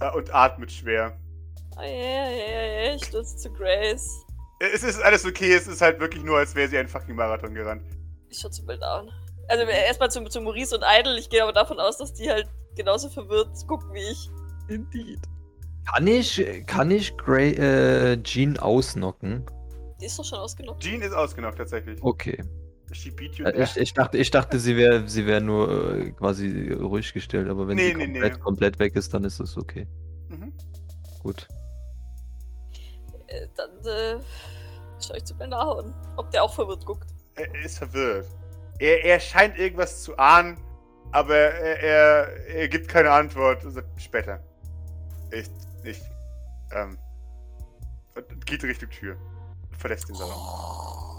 [0.00, 1.18] äh, und atmet schwer.
[1.76, 2.94] Oh, yeah, yeah, yeah.
[2.94, 4.24] Ich stürze zu Grace.
[4.60, 7.54] Es ist alles okay, es ist halt wirklich nur, als wäre sie einen fucking Marathon
[7.54, 7.84] gerannt.
[8.28, 9.10] Ich schaue zu Bill down.
[9.48, 11.18] Also erstmal zu, zu Maurice und Idle.
[11.18, 14.30] Ich gehe aber davon aus, dass die halt genauso verwirrt gucken wie ich.
[14.68, 15.20] Indeed.
[15.90, 19.46] Kann ich, kann ich Grey, äh, Jean ausnocken?
[20.00, 20.82] Die ist doch schon ausgenockt.
[20.82, 22.02] Jean ist ausgenockt tatsächlich.
[22.02, 22.38] Okay.
[22.92, 23.62] She beat you Äh.
[23.62, 27.68] Ich, ich dachte, ich dachte, sie wäre sie wär nur äh, quasi ruhig gestellt, aber
[27.68, 28.40] wenn Nee, sie nee, komplett, nee.
[28.40, 29.86] komplett weg ist, dann ist es okay.
[30.28, 30.52] Mhm.
[31.22, 31.46] Gut.
[33.26, 34.22] Äh, dann äh,
[35.04, 35.94] schaue ich zu Ben Ahorn.
[36.16, 37.08] Ob der auch verwirrt guckt.
[37.34, 38.26] Er ist verwirrt.
[38.78, 40.56] Er, er scheint irgendwas zu ahnen,
[41.12, 43.62] aber er, er, er gibt keine Antwort.
[43.70, 44.40] Sagt, später.
[45.30, 45.48] Ich,
[45.84, 46.00] ich,
[46.72, 46.96] ähm,
[48.14, 49.16] und geht Richtung Tür.
[49.78, 50.32] Verlässt den Salon.
[50.32, 51.17] Ich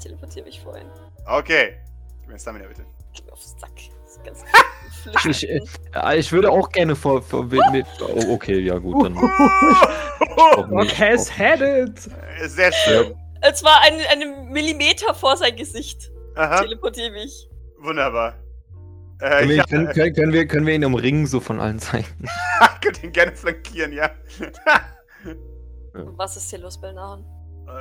[0.00, 0.86] teleportiere mich vorhin.
[1.26, 1.76] Okay.
[2.20, 2.84] Gib mir Stamina bitte.
[3.14, 3.70] Geh mir auf den Sack.
[4.02, 4.44] Das ist ganz
[5.24, 5.60] Ich, äh,
[5.94, 7.22] äh, ich würde auch gerne vor.
[7.22, 9.14] vor mit, oh, okay, ja gut, dann.
[9.16, 11.98] What has headed?
[12.46, 13.14] Sehr schön.
[13.40, 16.10] Es war ein, ein Millimeter vor sein Gesicht.
[16.34, 17.48] Aha, Teleportiere mich.
[17.78, 18.34] wunderbar.
[19.20, 21.78] Äh, Können wir, ich können, können, können, wir, können wir ihn umringen, so von allen
[21.78, 22.26] Seiten?
[22.82, 24.10] könnt ihn gerne flankieren, ja.
[25.92, 27.24] Was ist hier los, Belnahon?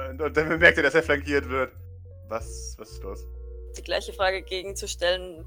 [0.10, 1.72] und, und dann bemerkt er, dass er flankiert wird.
[2.30, 3.26] Was, was ist los?
[3.76, 5.46] Die gleiche Frage gegenzustellen,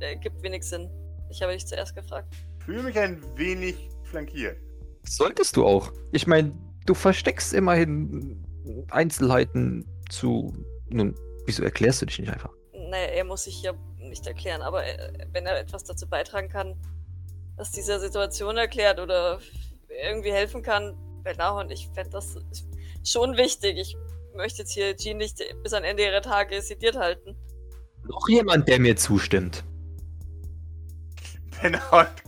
[0.00, 0.90] äh, gibt wenig Sinn.
[1.30, 2.34] Ich habe dich zuerst gefragt.
[2.64, 4.58] Fühle mich ein wenig flankiert.
[5.04, 5.92] Solltest du auch.
[6.10, 6.52] Ich meine,
[6.86, 8.44] du versteckst immerhin
[8.90, 10.52] Einzelheiten zu.
[10.88, 11.14] Nun,
[11.46, 12.50] wieso erklärst du dich nicht einfach?
[12.72, 16.74] Naja, er muss sich ja nicht erklären, aber äh, wenn er etwas dazu beitragen kann,
[17.56, 19.40] dass dieser Situation erklärt oder
[20.04, 22.36] irgendwie helfen kann, Belnahon, ich fände das
[23.04, 23.78] schon wichtig.
[23.78, 23.96] Ich
[24.36, 27.36] möchte jetzt hier Jean nicht bis an Ende ihrer Tage sediert halten.
[28.04, 29.64] Noch jemand, der mir zustimmt.
[31.62, 32.22] Benhard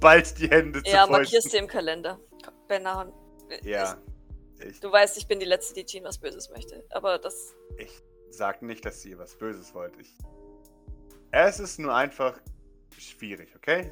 [0.00, 2.18] bald die Hände zu Ja, markierst du im Kalender.
[2.68, 3.12] Belnahon.
[3.62, 3.96] Ja.
[4.64, 6.84] Ich, Du weißt, ich bin die Letzte, die Jean was Böses möchte.
[6.90, 7.54] Aber das.
[7.76, 7.90] ich
[8.30, 9.94] sag nicht, dass sie was Böses wollt.
[9.98, 10.16] Ich,
[11.32, 12.40] es ist nur einfach
[12.96, 13.90] schwierig, okay?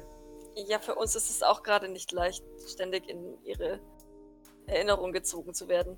[0.55, 3.79] Ja, für uns ist es auch gerade nicht leicht, ständig in ihre
[4.67, 5.97] Erinnerung gezogen zu werden.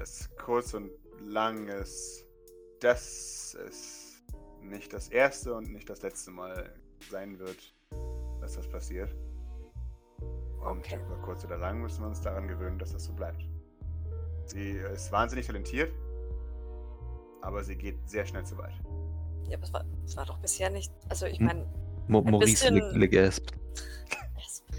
[0.00, 2.24] Das kurz und lang ist,
[2.80, 4.22] dass es
[4.62, 6.72] nicht das erste und nicht das letzte Mal
[7.10, 7.74] sein wird,
[8.40, 9.14] dass das passiert.
[10.62, 10.98] Und Okay.
[11.04, 13.44] über kurz oder lang müssen wir uns daran gewöhnen, dass das so bleibt.
[14.46, 15.92] Sie ist wahnsinnig talentiert,
[17.42, 18.72] aber sie geht sehr schnell zu weit.
[19.48, 20.90] Ja, aber es war, es war doch bisher nicht.
[21.10, 21.44] Also, ich Hm.
[21.46, 21.66] meine,
[22.08, 23.52] Maurice bisschen- le- legaspt.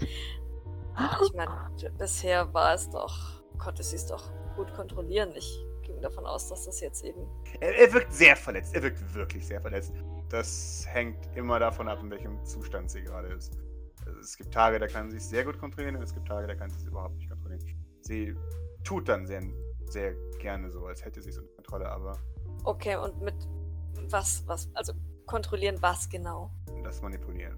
[0.02, 5.30] ich meine, bisher war es doch, konnte sie es doch gut kontrollieren.
[5.36, 7.26] Ich ging davon aus, dass das jetzt eben.
[7.60, 8.74] Er, er wirkt sehr verletzt.
[8.74, 9.92] Er wirkt wirklich sehr verletzt.
[10.28, 13.52] Das hängt immer davon ab, in welchem Zustand sie gerade ist.
[14.06, 16.46] Also Es gibt Tage, da kann sie es sehr gut kontrollieren und es gibt Tage,
[16.46, 17.62] da kann sie es überhaupt nicht kontrollieren.
[18.00, 18.34] Sie
[18.84, 19.42] tut dann sehr,
[19.86, 22.18] sehr gerne so, als hätte sie es unter Kontrolle, aber
[22.64, 23.34] Okay, und mit
[24.10, 24.92] was, was, also
[25.26, 26.50] kontrollieren was genau?
[26.82, 27.56] das Manipulieren,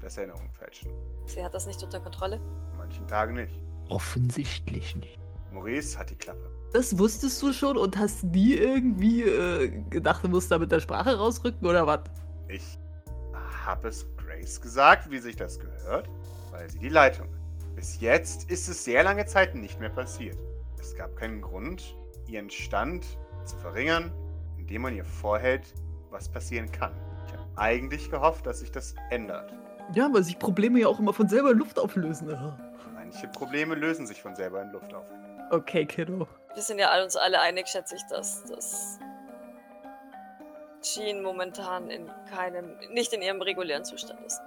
[0.00, 0.92] das Erinnerung fälschen.
[1.26, 2.36] Sie hat das nicht unter Kontrolle?
[2.36, 3.52] An manchen Tagen nicht.
[3.88, 5.18] Offensichtlich nicht.
[5.52, 6.50] Maurice hat die Klappe.
[6.72, 10.80] Das wusstest du schon und hast nie irgendwie äh, gedacht, du musst da mit der
[10.80, 12.00] Sprache rausrücken oder was?
[12.48, 12.78] Ich
[13.66, 16.08] habe es Grace gesagt, wie sich das gehört,
[16.50, 17.74] weil sie die Leitung hat.
[17.74, 20.36] Bis jetzt ist es sehr lange Zeit nicht mehr passiert.
[20.78, 23.04] Es gab keinen Grund, ihren Stand
[23.44, 24.12] zu verringern,
[24.58, 25.74] indem man ihr vorhält,
[26.10, 26.92] was passieren kann.
[27.26, 29.52] Ich habe eigentlich gehofft, dass sich das ändert.
[29.94, 32.28] Ja, weil sich Probleme ja auch immer von selber in Luft auflösen.
[32.94, 35.06] Manche Probleme lösen sich von selber in Luft auf.
[35.50, 36.26] Okay, Kiddo.
[36.54, 38.98] Wir sind ja uns alle einig, schätze ich, dass, dass
[40.82, 44.40] Jean momentan in keinem, nicht in ihrem regulären Zustand ist.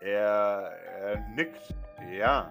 [0.00, 1.74] Er, er nickt.
[2.12, 2.50] Ja,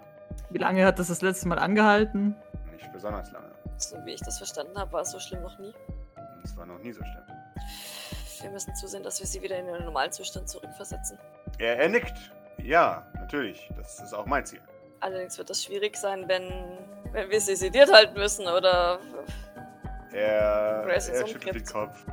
[0.50, 2.36] Wie lange hat das das letzte Mal angehalten?
[2.72, 3.52] nicht besonders lange.
[3.78, 5.74] So wie ich das verstanden habe, war es so schlimm noch nie.
[6.44, 7.24] Es war noch nie so schlimm.
[8.42, 11.20] Wir müssen zusehen, dass wir sie wieder in den normalen Zustand zurückversetzen.
[11.60, 12.32] Er, er nickt.
[12.58, 13.70] Ja, natürlich.
[13.76, 14.62] Das ist auch mein Ziel.
[15.00, 16.78] Allerdings wird das schwierig sein, wenn,
[17.12, 19.00] wenn wir sie sediert halten müssen oder.
[20.14, 21.66] Er, er schüttelt den.
[21.66, 22.06] Kopf.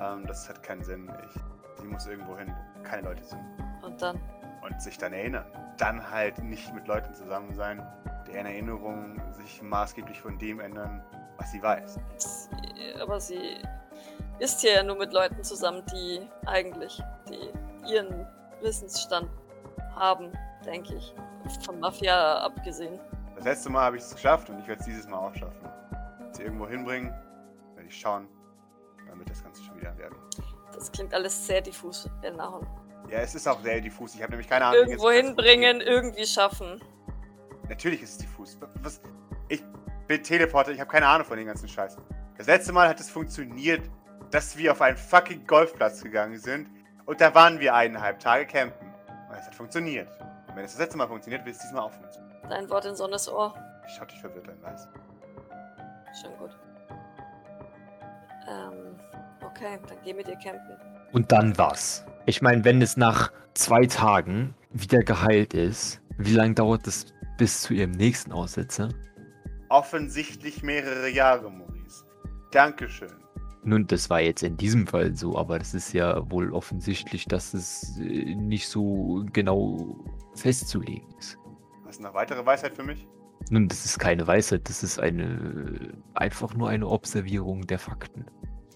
[0.00, 1.10] Ähm, das hat keinen Sinn.
[1.24, 3.40] Ich, sie muss irgendwo hin, wo keine Leute sind.
[3.82, 4.20] Und dann.
[4.62, 5.46] Und sich dann erinnern.
[5.78, 7.82] Dann halt nicht mit Leuten zusammen sein,
[8.26, 11.02] deren Erinnerungen sich maßgeblich von dem ändern,
[11.38, 11.98] was sie weiß.
[13.00, 13.56] Aber sie.
[14.38, 18.26] ist hier ja nur mit Leuten zusammen, die eigentlich die ihren
[18.60, 19.30] Wissensstand
[19.94, 20.32] haben,
[20.64, 21.14] denke ich.
[21.64, 22.98] Von Mafia abgesehen.
[23.36, 25.68] Das letzte Mal habe ich es geschafft und ich werde es dieses Mal auch schaffen.
[26.32, 27.10] Sie irgendwo hinbringen,
[27.74, 28.28] werde ich schauen,
[29.18, 30.16] wird das Ganze schon wieder werden.
[30.72, 32.66] Das klingt alles sehr diffus, Belnahon.
[33.08, 34.14] Ja, es ist auch sehr diffus.
[34.14, 34.80] Ich habe nämlich keine Ahnung.
[34.80, 36.80] Irgendwo hinbringen, irgendwie schaffen.
[37.68, 38.58] Natürlich ist es diffus.
[38.82, 39.00] Was?
[39.48, 39.62] Ich
[40.06, 41.96] bin Teleporter, ich habe keine Ahnung von den ganzen Scheiß.
[42.36, 43.88] Das letzte Mal hat es funktioniert,
[44.30, 46.68] dass wir auf einen fucking Golfplatz gegangen sind
[47.06, 48.86] und da waren wir eineinhalb Tage campen.
[49.30, 50.08] Und es hat funktioniert.
[50.48, 52.25] Und wenn es das letzte Mal funktioniert, wird es diesmal auch funktionieren.
[52.48, 53.54] Dein Wort in Sonnes Ohr.
[53.88, 54.88] Ich dich verwirrt an, weiß.
[56.20, 56.50] Schon gut.
[58.48, 58.96] Ähm,
[59.44, 60.76] okay, dann geh mit dir campen.
[61.12, 62.04] Und dann was?
[62.26, 67.06] Ich meine, wenn es nach zwei Tagen wieder geheilt ist, wie lange dauert es
[67.36, 68.90] bis zu ihrem nächsten Aussetzer?
[69.68, 72.04] Offensichtlich mehrere Jahre, Maurice.
[72.52, 73.12] Dankeschön.
[73.64, 77.52] Nun, das war jetzt in diesem Fall so, aber das ist ja wohl offensichtlich, dass
[77.52, 79.96] es äh, nicht so genau
[80.34, 81.36] festzulegen ist.
[81.86, 83.06] Hast du noch weitere Weisheit für mich?
[83.50, 88.26] Nun, das ist keine Weisheit, das ist eine einfach nur eine Observierung der Fakten.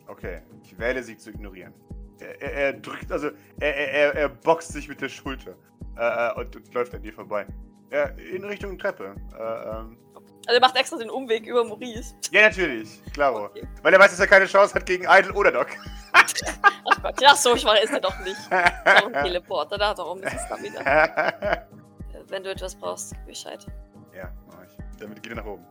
[0.06, 1.74] Okay, ich wähle sie zu ignorieren.
[2.20, 5.56] Er, er, er drückt, also, er, er, er, boxt sich mit der Schulter
[5.96, 7.46] äh, äh, und, und läuft an dir vorbei.
[7.90, 9.14] Ja, in Richtung Treppe.
[9.36, 9.96] Äh, ähm.
[10.46, 12.14] Also er macht extra den Umweg über Maurice.
[12.30, 13.46] Ja, natürlich, klaro.
[13.46, 13.66] Okay.
[13.82, 15.68] Weil er weiß, dass er keine Chance hat gegen Idle oder Doc.
[16.12, 18.36] Ach Gott, ja, so schwach ist er doch nicht.
[18.36, 18.50] Ist
[19.22, 21.66] Teleporter, da hat er auch ein bisschen Stamina.
[22.30, 23.66] ja, Äh, Wenn du etwas brauchst, gib Bescheid.
[24.46, 24.76] mach ich.
[24.98, 25.64] Damit geht er nach oben.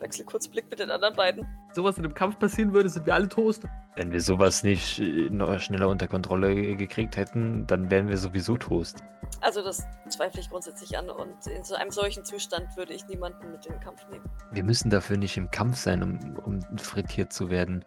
[0.00, 1.46] Wechsel kurz Blick mit den anderen beiden.
[1.74, 3.64] Sowas in einem Kampf passieren würde, sind wir alle Toast.
[3.96, 8.56] Wenn wir sowas nicht äh, noch schneller unter Kontrolle gekriegt hätten, dann wären wir sowieso
[8.56, 9.04] Toast.
[9.42, 13.50] Also das zweifle ich grundsätzlich an und in so einem solchen Zustand würde ich niemanden
[13.52, 14.24] mit in den Kampf nehmen.
[14.52, 17.84] Wir müssen dafür nicht im Kampf sein, um, um frittiert zu werden.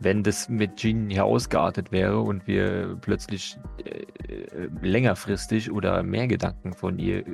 [0.00, 6.28] Wenn das mit Jean hier ausgeartet wäre und wir plötzlich äh, äh, längerfristig oder mehr
[6.28, 7.24] Gedanken von ihr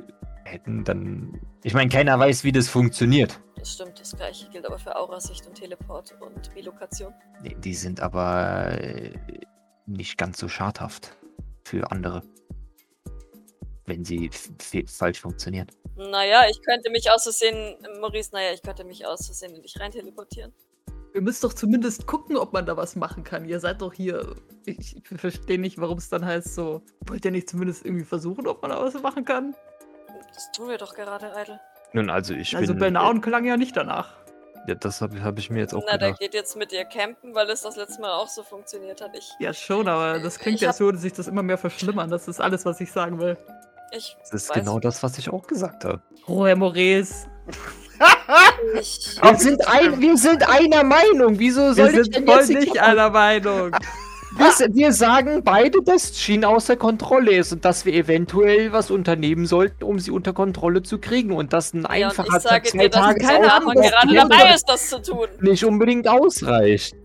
[0.45, 1.39] hätten, dann.
[1.63, 3.39] Ich meine, keiner weiß, wie das funktioniert.
[3.57, 7.13] Das stimmt, das gleiche gilt aber für Aurasicht und Teleport und Bilokation.
[7.41, 9.11] Nee, Die sind aber äh,
[9.85, 11.15] nicht ganz so schadhaft
[11.63, 12.23] für andere.
[13.85, 14.31] Wenn sie
[14.87, 15.67] falsch funktionieren.
[15.95, 19.79] Naja, ich könnte mich aus Versehen, Maurice, naja, ich könnte mich aus Versehen in dich
[19.79, 20.51] rein teleportieren.
[21.15, 23.45] Wir müssen doch zumindest gucken, ob man da was machen kann.
[23.47, 24.35] Ihr seid doch hier.
[24.65, 26.81] Ich verstehe nicht, warum es dann heißt so.
[27.07, 29.55] Wollt ihr nicht zumindest irgendwie versuchen, ob man da was machen kann?
[30.33, 31.57] Das tun wir doch gerade, Idle.
[31.93, 32.79] Nun, also ich also bin.
[32.81, 34.11] Bernaun klang ja nicht danach.
[34.67, 36.19] ja, das habe hab ich mir jetzt auch Na, der gedacht.
[36.19, 39.15] geht jetzt mit dir campen, weil es das letzte Mal auch so funktioniert hat.
[39.17, 42.09] Ich, Ja, schon, aber das klingt ja so, dass sich das immer mehr verschlimmern.
[42.09, 43.37] Das ist alles, was ich sagen will.
[43.93, 46.01] ich, Das ist weiß- genau das, was ich auch gesagt habe.
[46.27, 47.27] Oh, Herr Maurice.
[49.21, 51.39] Wir sind, ein, wir sind einer Meinung.
[51.39, 53.71] Wieso Wir soll ich sind denn voll jetzt nicht einer Meinung.
[54.37, 59.45] wir, wir sagen beide, dass Jean außer Kontrolle ist und dass wir eventuell was unternehmen
[59.45, 62.69] sollten, um sie unter Kontrolle zu kriegen und dass ein ja, und einfacher ich sage
[62.69, 65.27] zwei dir, dass Tage keine Ahnung, gerade dabei ist, das zu tun.
[65.39, 66.95] nicht unbedingt ausreicht.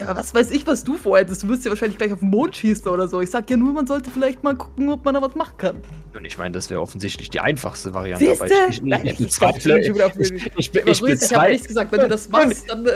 [0.00, 1.42] Ja, was weiß ich, was du vorhättest.
[1.42, 3.20] Du wirst ja wahrscheinlich gleich auf den Mond schießen oder so.
[3.20, 5.76] Ich sag ja nur, man sollte vielleicht mal gucken, ob man da was machen kann.
[6.16, 8.24] Und ich meine, das wäre offensichtlich die einfachste Variante.
[8.24, 8.54] Siehst aber du?
[8.70, 11.92] ich, Nein, ich, bezweifle, ich ich, ich, ich, be- ich, habe bezweifle, nichts gesagt.
[11.92, 12.86] Wenn du das machst, dann.
[12.86, 12.90] Äh,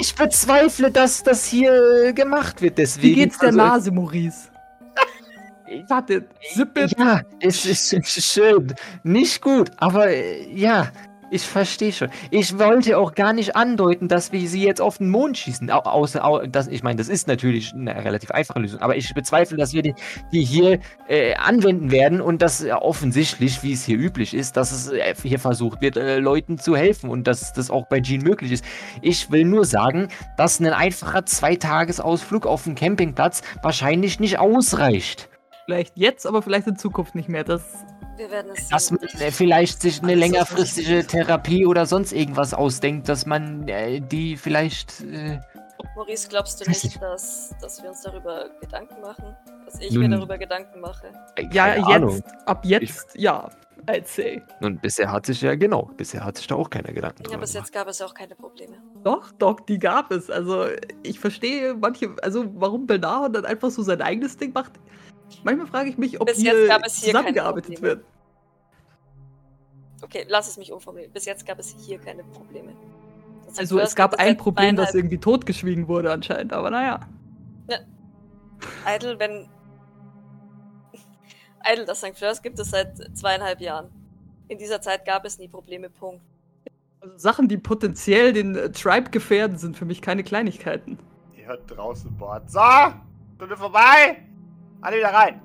[0.00, 2.78] ich bezweifle, dass das hier gemacht wird.
[2.78, 4.48] Deswegen, wie geht's der also, Nase, Maurice?
[5.88, 6.98] Warte, Sippet.
[6.98, 8.74] Ja, es ist schön.
[9.04, 10.90] Nicht gut, aber äh, ja,
[11.30, 12.10] ich verstehe schon.
[12.30, 15.70] Ich wollte auch gar nicht andeuten, dass wir sie jetzt auf den Mond schießen.
[15.70, 19.14] Au außer, au das, ich meine, das ist natürlich eine relativ einfache Lösung, aber ich
[19.14, 19.94] bezweifle, dass wir die,
[20.32, 24.72] die hier äh, anwenden werden und dass äh, offensichtlich, wie es hier üblich ist, dass
[24.72, 28.22] es äh, hier versucht wird, äh, Leuten zu helfen und dass das auch bei Jean
[28.22, 28.64] möglich ist.
[29.00, 35.28] Ich will nur sagen, dass ein einfacher Zweitagesausflug auf dem Campingplatz wahrscheinlich nicht ausreicht.
[35.66, 37.44] Vielleicht jetzt, aber vielleicht in Zukunft nicht mehr.
[37.44, 37.62] Das.
[38.20, 41.06] Wir werden es dass man äh, vielleicht sich eine längerfristige.
[41.06, 45.00] Therapie oder sonst irgendwas ausdenkt, dass man äh, die vielleicht.
[45.00, 45.40] Äh,
[45.96, 49.34] Maurice, glaubst du nicht, dass, dass wir uns darüber Gedanken machen?
[49.64, 51.10] Dass ich Nun- mir darüber Gedanken mache?
[51.50, 51.86] Ja, keine jetzt.
[51.88, 52.22] Ahnung.
[52.44, 53.48] Ab jetzt, ja.
[53.86, 54.42] I'd say.
[54.60, 57.40] Und bisher hat sich ja, genau, bisher hat sich da auch keiner Gedanken Ja, drüber
[57.40, 57.68] bis gemacht.
[57.68, 58.76] jetzt gab es ja auch keine Probleme.
[59.02, 60.28] Doch, doch, die gab es.
[60.28, 60.66] Also,
[61.02, 64.72] ich verstehe manche, also warum Bernard dann einfach so sein eigenes Ding macht.
[65.44, 68.04] Manchmal frage ich mich, ob Bis hier jetzt gab es hier keine zusammengearbeitet wird.
[70.02, 71.12] Okay, lass es mich umformulieren.
[71.12, 72.72] Bis jetzt gab es hier keine Probleme.
[73.46, 77.00] Das Also, es gab ein Problem, das irgendwie totgeschwiegen wurde anscheinend, aber naja.
[78.86, 79.48] Idle, wenn.
[81.64, 82.16] Idle, das St.
[82.16, 83.90] Fleurs gibt es seit zweieinhalb Jahren.
[84.48, 86.22] In dieser Zeit gab es nie Probleme, Punkt.
[87.00, 90.98] Also Sachen, die potenziell den äh, Tribe gefährden, sind für mich keine Kleinigkeiten.
[91.36, 92.50] Ihr hört draußen Bord.
[92.50, 92.60] So,
[93.36, 94.22] Stunde vorbei.
[94.80, 95.42] Alle wieder rein.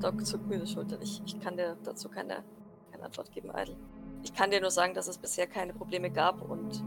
[0.00, 1.00] Doc zuckt mir die Schulter.
[1.00, 2.44] Ich, ich kann dir dazu keine,
[2.90, 3.76] keine Antwort geben, Idle.
[4.22, 6.82] Ich kann dir nur sagen, dass es bisher keine Probleme gab und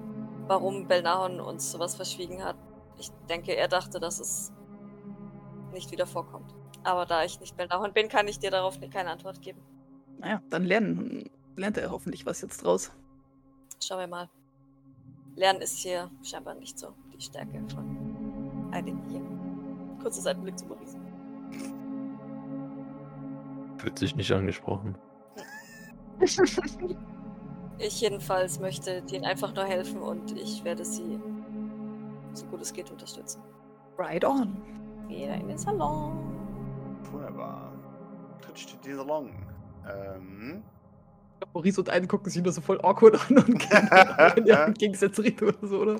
[0.47, 2.57] warum Belnahon uns sowas verschwiegen hat.
[2.97, 4.51] Ich denke, er dachte, dass es
[5.73, 6.53] nicht wieder vorkommt.
[6.83, 9.61] Aber da ich nicht Belnahon bin, kann ich dir darauf keine Antwort geben.
[10.19, 12.91] Naja, dann lernen, lernt er hoffentlich was jetzt draus.
[13.81, 14.29] Schauen wir mal.
[15.35, 19.21] Lernen ist hier scheinbar nicht so die Stärke von einigen hier.
[20.01, 21.00] Kurzer Seitenblick zu Maurice.
[23.77, 24.95] Fühlt sich nicht angesprochen.
[27.83, 31.19] Ich jedenfalls möchte denen einfach nur helfen und ich werde sie
[32.33, 33.41] so gut es geht unterstützen.
[33.97, 34.55] Right on.
[35.07, 36.15] Wieder in den Salon.
[37.11, 37.73] Wunderbar.
[38.41, 39.31] Tritt steht die Salon.
[39.89, 40.61] Ähm.
[41.53, 43.89] Maurice und einen gucken sich nur so voll awkward an und gehen
[44.35, 45.95] in der Gegensätze Richtung oder so, oder?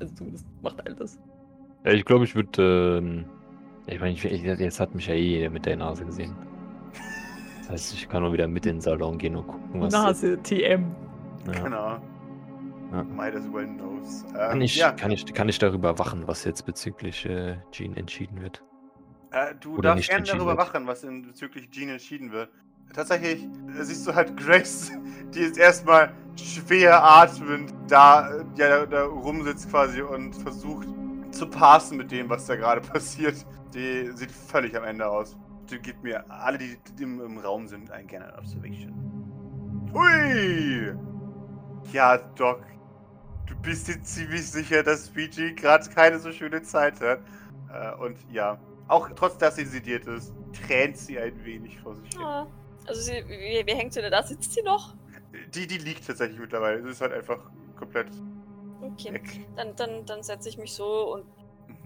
[0.00, 1.18] Also zumindest macht all das.
[1.84, 2.98] Ja, ich glaube, ich würde.
[2.98, 3.26] Ähm,
[3.86, 6.36] ich meine, ich, jetzt hat mich ja eh jeder mit der Nase gesehen.
[7.60, 9.92] Das heißt, ich kann nur wieder mit in den Salon gehen und gucken, was.
[9.92, 10.84] Nase, TM.
[11.46, 11.62] Ja.
[11.62, 12.00] Genau.
[12.92, 13.02] Ja.
[13.02, 14.24] Might as well knows.
[14.28, 17.96] Ähm, Kann, ich, ja, kann, ich, kann ich darüber wachen, was jetzt bezüglich äh, Jean
[17.96, 18.62] entschieden wird?
[19.36, 20.58] äh, du oder darfst nicht gerne darüber wird.
[20.58, 22.50] wachen, was in bezüglich Jean entschieden wird.
[22.94, 24.92] Tatsächlich äh, siehst du halt Grace,
[25.34, 30.88] die jetzt erstmal schwer atmend da, äh, ja, da, da rumsitzt quasi und versucht
[31.36, 33.46] zu passen mit dem, was da gerade passiert.
[33.74, 35.36] Die sieht völlig am Ende aus.
[35.70, 38.94] Die gibt mir alle, die, die im, Raum sind, ein gerne Observation.
[39.92, 40.94] Hui!
[41.92, 42.62] Ja, Doc.
[43.46, 47.20] Du bist dir ziemlich sicher, dass Fiji gerade keine so schöne Zeit hat.
[47.72, 52.08] Äh, und ja, auch trotz dass sie sediert ist, tränt sie ein wenig vor sich
[52.10, 52.20] hin.
[52.20, 52.46] Ah,
[52.86, 54.22] also sie, wie, wie hängt sie denn da?
[54.22, 54.94] Sitzt sie noch?
[55.54, 56.82] Die, die liegt tatsächlich mittlerweile.
[56.82, 57.38] Sie ist halt einfach
[57.76, 58.08] komplett
[58.80, 59.14] Okay.
[59.14, 59.46] weg.
[59.56, 61.24] Dann, dann, dann setze ich mich so und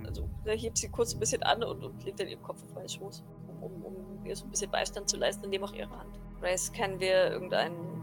[0.00, 0.06] Mhm.
[0.06, 2.88] also hebt sie kurz ein bisschen an und, und legt dann ihren Kopf auf meinen
[2.88, 3.24] Schoß,
[3.60, 6.18] um, um, um ihr so ein bisschen Beistand zu leisten und nehme auch ihre Hand.
[6.40, 8.00] Grace, kennen wir irgendeinen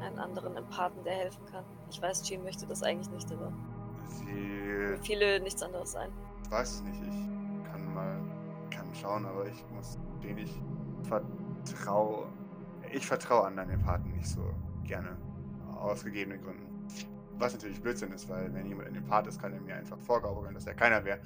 [0.00, 1.64] einen anderen Empathen, der helfen kann?
[1.90, 3.52] Ich weiß, Jean möchte das eigentlich nicht, aber
[4.08, 4.98] Sie.
[5.02, 6.10] viele nichts anderes sein.
[6.44, 7.00] Ich weiß es nicht.
[7.02, 8.20] Ich kann mal.
[8.70, 10.60] kann schauen, aber ich muss den ich
[11.04, 12.26] vertraue.
[12.92, 14.42] Ich vertraue anderen Empathen nicht so
[14.84, 15.16] gerne.
[15.80, 16.71] Aus gegebenen Gründen.
[17.38, 20.54] Was natürlich Blödsinn ist, weil wenn jemand ein Empath ist, kann er mir einfach vorgaukeln,
[20.54, 21.20] dass er keiner wäre.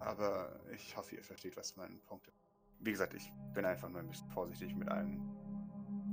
[0.00, 2.40] Aber ich hoffe, ihr versteht, was mein Punkt ist.
[2.80, 5.20] Wie gesagt, ich bin einfach nur ein bisschen vorsichtig mit allen,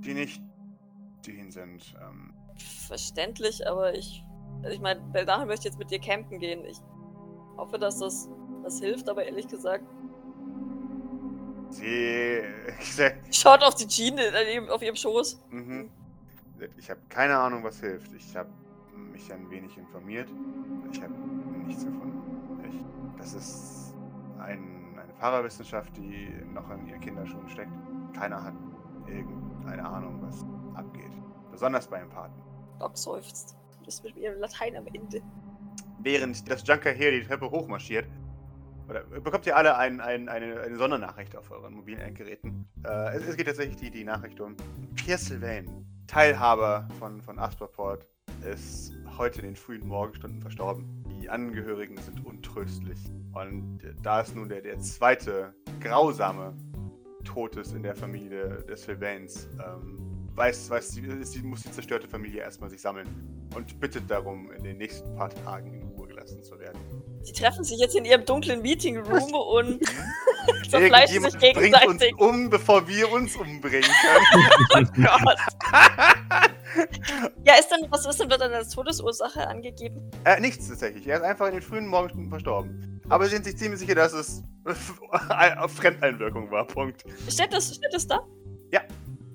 [0.02, 0.42] die nicht
[1.24, 1.96] Jean sind.
[2.00, 2.34] Ähm,
[2.88, 4.24] Verständlich, aber ich.
[4.62, 6.66] Also ich meine, Beldache möchte jetzt mit dir campen gehen.
[6.66, 6.78] Ich
[7.58, 8.30] hoffe, dass das,
[8.64, 9.86] das hilft, aber ehrlich gesagt,
[11.70, 12.42] sie.
[13.32, 15.42] schaut auf die Jean in, in, auf ihrem Schoß.
[15.50, 15.90] Mhm.
[16.78, 18.12] Ich habe keine Ahnung, was hilft.
[18.14, 18.50] Ich habe
[19.12, 20.30] mich ein wenig informiert.
[20.92, 21.14] Ich habe
[21.66, 22.22] nichts gefunden.
[22.68, 22.76] Ich,
[23.18, 23.96] das ist
[24.40, 27.72] ein, eine Parawissenschaft, die noch in ihren Kinderschuhen steckt.
[28.14, 28.54] Keiner hat
[29.08, 31.12] irgendeine Ahnung, was abgeht.
[31.52, 32.42] Besonders bei Empathen.
[32.80, 33.58] Doc seufzt.
[33.80, 35.22] Du bist mit ihrem Latein am Ende.
[36.02, 38.08] Während das Junker hier die Treppe hochmarschiert,
[38.90, 42.68] oder bekommt ihr alle ein, ein, eine, eine Sondernachricht auf euren mobilen Endgeräten.
[42.84, 44.56] Äh, es, es geht tatsächlich die, die Nachricht um
[44.96, 48.08] Pierre Sylvain, Teilhaber von, von Asperport,
[48.44, 50.86] ist heute in den frühen Morgenstunden verstorben.
[51.22, 53.00] Die Angehörigen sind untröstlich.
[53.34, 56.54] Und da es nun der, der zweite grausame
[57.24, 59.98] Tod ist in der Familie des Sylvains, ähm,
[60.36, 61.02] weiß, weiß die,
[61.42, 63.08] muss die zerstörte Familie erstmal sich sammeln
[63.56, 66.80] und bittet darum, in den nächsten paar Tagen in Ruhe gelassen zu werden.
[67.22, 69.84] Sie treffen sich jetzt in ihrem dunklen Meeting Room und
[70.70, 72.20] zerfleischen sich Irgendjemand bringt uns gegenseitig.
[72.20, 74.90] um, bevor wir uns umbringen können.
[74.98, 75.38] Oh Gott.
[77.46, 80.12] ja, ist dann, was ist denn, wird dann als Todesursache angegeben?
[80.26, 81.08] äh, nichts tatsächlich.
[81.08, 83.02] Er ist einfach in den frühen Morgenstunden verstorben.
[83.10, 84.44] Aber sie sind sich ziemlich sicher, dass es
[85.58, 86.66] auf Fremdeinwirkung war.
[86.66, 87.04] Punkt.
[87.28, 88.20] Steht das, steht das da?
[88.72, 88.82] Ja.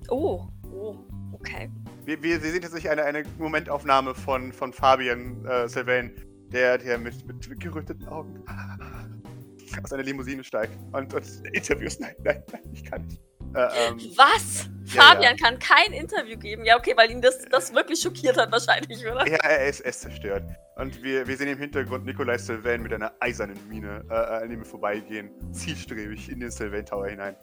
[0.09, 0.95] Oh, oh,
[1.33, 1.69] okay.
[2.05, 6.13] Wir, wir, wir sehen tatsächlich eine, eine Momentaufnahme von, von Fabian äh, Sylvain,
[6.51, 8.43] der, der mit, mit geröteten Augen
[9.83, 11.99] aus einer Limousine steigt und, und Interviews.
[11.99, 13.21] Nein, nein, nein, ich kann nicht.
[13.55, 14.69] Äh, ähm, Was?
[14.93, 16.65] Ja, Fabian kann kein Interview geben.
[16.65, 19.27] Ja, okay, weil ihn das, das wirklich schockiert hat, wahrscheinlich, oder?
[19.27, 20.43] Ja, er ist, er ist zerstört.
[20.75, 24.59] Und wir, wir sehen im Hintergrund Nikolai Sylvain mit einer eisernen Miene äh, an dem
[24.59, 27.35] wir vorbeigehen, zielstrebig in den Sylvain Tower hinein.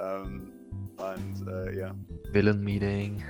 [0.00, 0.52] Ähm,
[0.96, 1.94] und äh, ja,
[2.32, 3.22] Villain Meeting.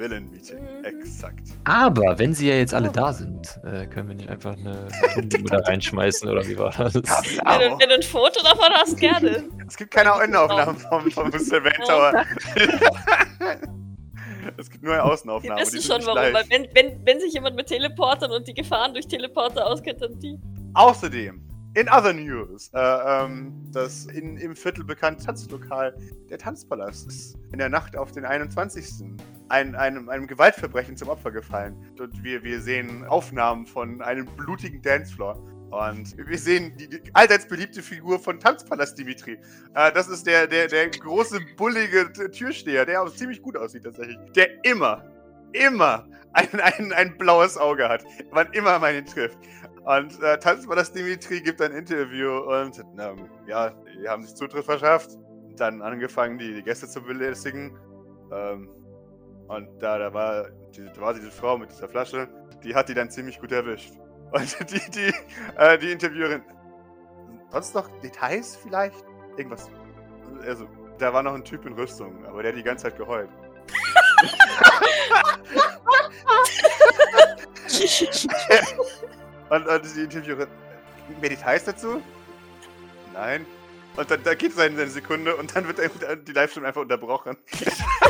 [0.00, 0.84] Villain Meeting, Mhm.
[0.84, 1.48] exakt.
[1.64, 4.88] Aber wenn sie ja jetzt alle da sind, äh, können wir nicht einfach eine
[5.44, 6.94] da reinschmeißen oder wie war das?
[6.94, 9.44] Wenn du, wenn du ein Foto davon hast, gerne.
[9.68, 12.24] Es gibt keine Endaufnahmen vom, vom Sylvain Tower.
[14.56, 15.60] Es gibt nur eine Außenaufnahme.
[15.62, 18.54] Die die wissen schon warum, weil wenn, wenn, wenn sich jemand mit Teleportern und die
[18.54, 20.38] Gefahren durch Teleporter auskennt, dann die.
[20.74, 21.42] Außerdem,
[21.74, 25.94] in other news, äh, ähm, das in, im Viertel bekannte Tanzlokal,
[26.28, 29.04] der Tanzpalast, ist in der Nacht auf den 21.
[29.50, 31.76] Ein, einem, einem Gewaltverbrechen zum Opfer gefallen.
[31.98, 35.42] Und wir, wir sehen Aufnahmen von einem blutigen Dancefloor.
[35.70, 39.38] Und wir sehen die, die allseits beliebte Figur von Tanzpalast Dimitri.
[39.74, 44.18] Äh, das ist der, der, der große, bullige Türsteher, der auch ziemlich gut aussieht tatsächlich.
[44.36, 45.04] Der immer,
[45.52, 48.04] immer ein, ein, ein blaues Auge hat.
[48.30, 49.38] Wann immer man ihn trifft.
[49.84, 55.18] Und äh, Tanzpalast Dimitri gibt ein Interview und ähm, ja, die haben sich Zutritt verschafft.
[55.56, 57.76] Dann angefangen, die, die Gäste zu belästigen.
[58.32, 58.68] Ähm,
[59.50, 62.28] und da, da, war, da war diese Frau mit dieser Flasche,
[62.62, 63.94] die hat die dann ziemlich gut erwischt.
[64.32, 65.12] Und die, die,
[65.56, 66.44] äh, die Interviewerin.
[67.50, 69.04] Sonst noch Details vielleicht?
[69.36, 69.68] Irgendwas.
[70.46, 73.28] Also, da war noch ein Typ in Rüstung, aber der hat die ganze Zeit geheult.
[79.50, 80.46] und, und die Interviewerin.
[81.20, 82.00] Mehr Details dazu?
[83.12, 83.44] Nein.
[83.96, 85.80] Und dann da geht es eine Sekunde und dann wird
[86.28, 87.36] die Live-Stream einfach unterbrochen.